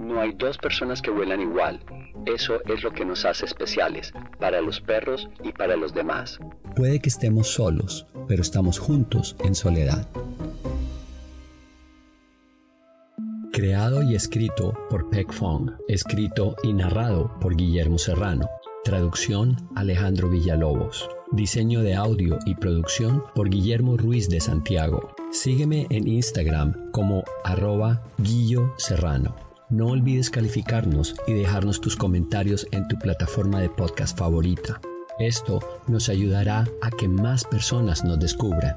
No 0.00 0.20
hay 0.20 0.32
dos 0.32 0.56
personas 0.56 1.02
que 1.02 1.10
huelan 1.10 1.40
igual. 1.40 1.80
Eso 2.26 2.60
es 2.64 2.82
lo 2.82 2.90
que 2.92 3.04
nos 3.04 3.24
hace 3.24 3.44
especiales, 3.44 4.12
para 4.40 4.60
los 4.60 4.80
perros 4.80 5.28
y 5.44 5.52
para 5.52 5.76
los 5.76 5.94
demás. 5.94 6.38
Puede 6.74 7.00
que 7.00 7.08
estemos 7.08 7.48
solos, 7.48 8.06
pero 8.26 8.42
estamos 8.42 8.78
juntos 8.78 9.36
en 9.44 9.54
soledad. 9.54 10.08
Creado 13.52 14.02
y 14.02 14.14
escrito 14.14 14.74
por 14.90 15.08
Peck 15.08 15.32
Fong, 15.32 15.70
escrito 15.88 16.56
y 16.62 16.72
narrado 16.72 17.38
por 17.40 17.56
Guillermo 17.56 17.96
Serrano. 17.96 18.48
Traducción 18.86 19.56
Alejandro 19.74 20.30
Villalobos. 20.30 21.10
Diseño 21.32 21.82
de 21.82 21.96
audio 21.96 22.38
y 22.46 22.54
producción 22.54 23.24
por 23.34 23.50
Guillermo 23.50 23.96
Ruiz 23.96 24.28
de 24.28 24.38
Santiago. 24.38 25.10
Sígueme 25.32 25.88
en 25.90 26.06
Instagram 26.06 26.92
como 26.92 27.24
arroba 27.42 28.04
Guillo 28.18 28.72
Serrano. 28.78 29.34
No 29.70 29.88
olvides 29.88 30.30
calificarnos 30.30 31.16
y 31.26 31.32
dejarnos 31.32 31.80
tus 31.80 31.96
comentarios 31.96 32.64
en 32.70 32.86
tu 32.86 32.96
plataforma 32.96 33.60
de 33.60 33.70
podcast 33.70 34.16
favorita. 34.16 34.80
Esto 35.18 35.58
nos 35.88 36.08
ayudará 36.08 36.64
a 36.80 36.90
que 36.92 37.08
más 37.08 37.42
personas 37.42 38.04
nos 38.04 38.20
descubran. 38.20 38.76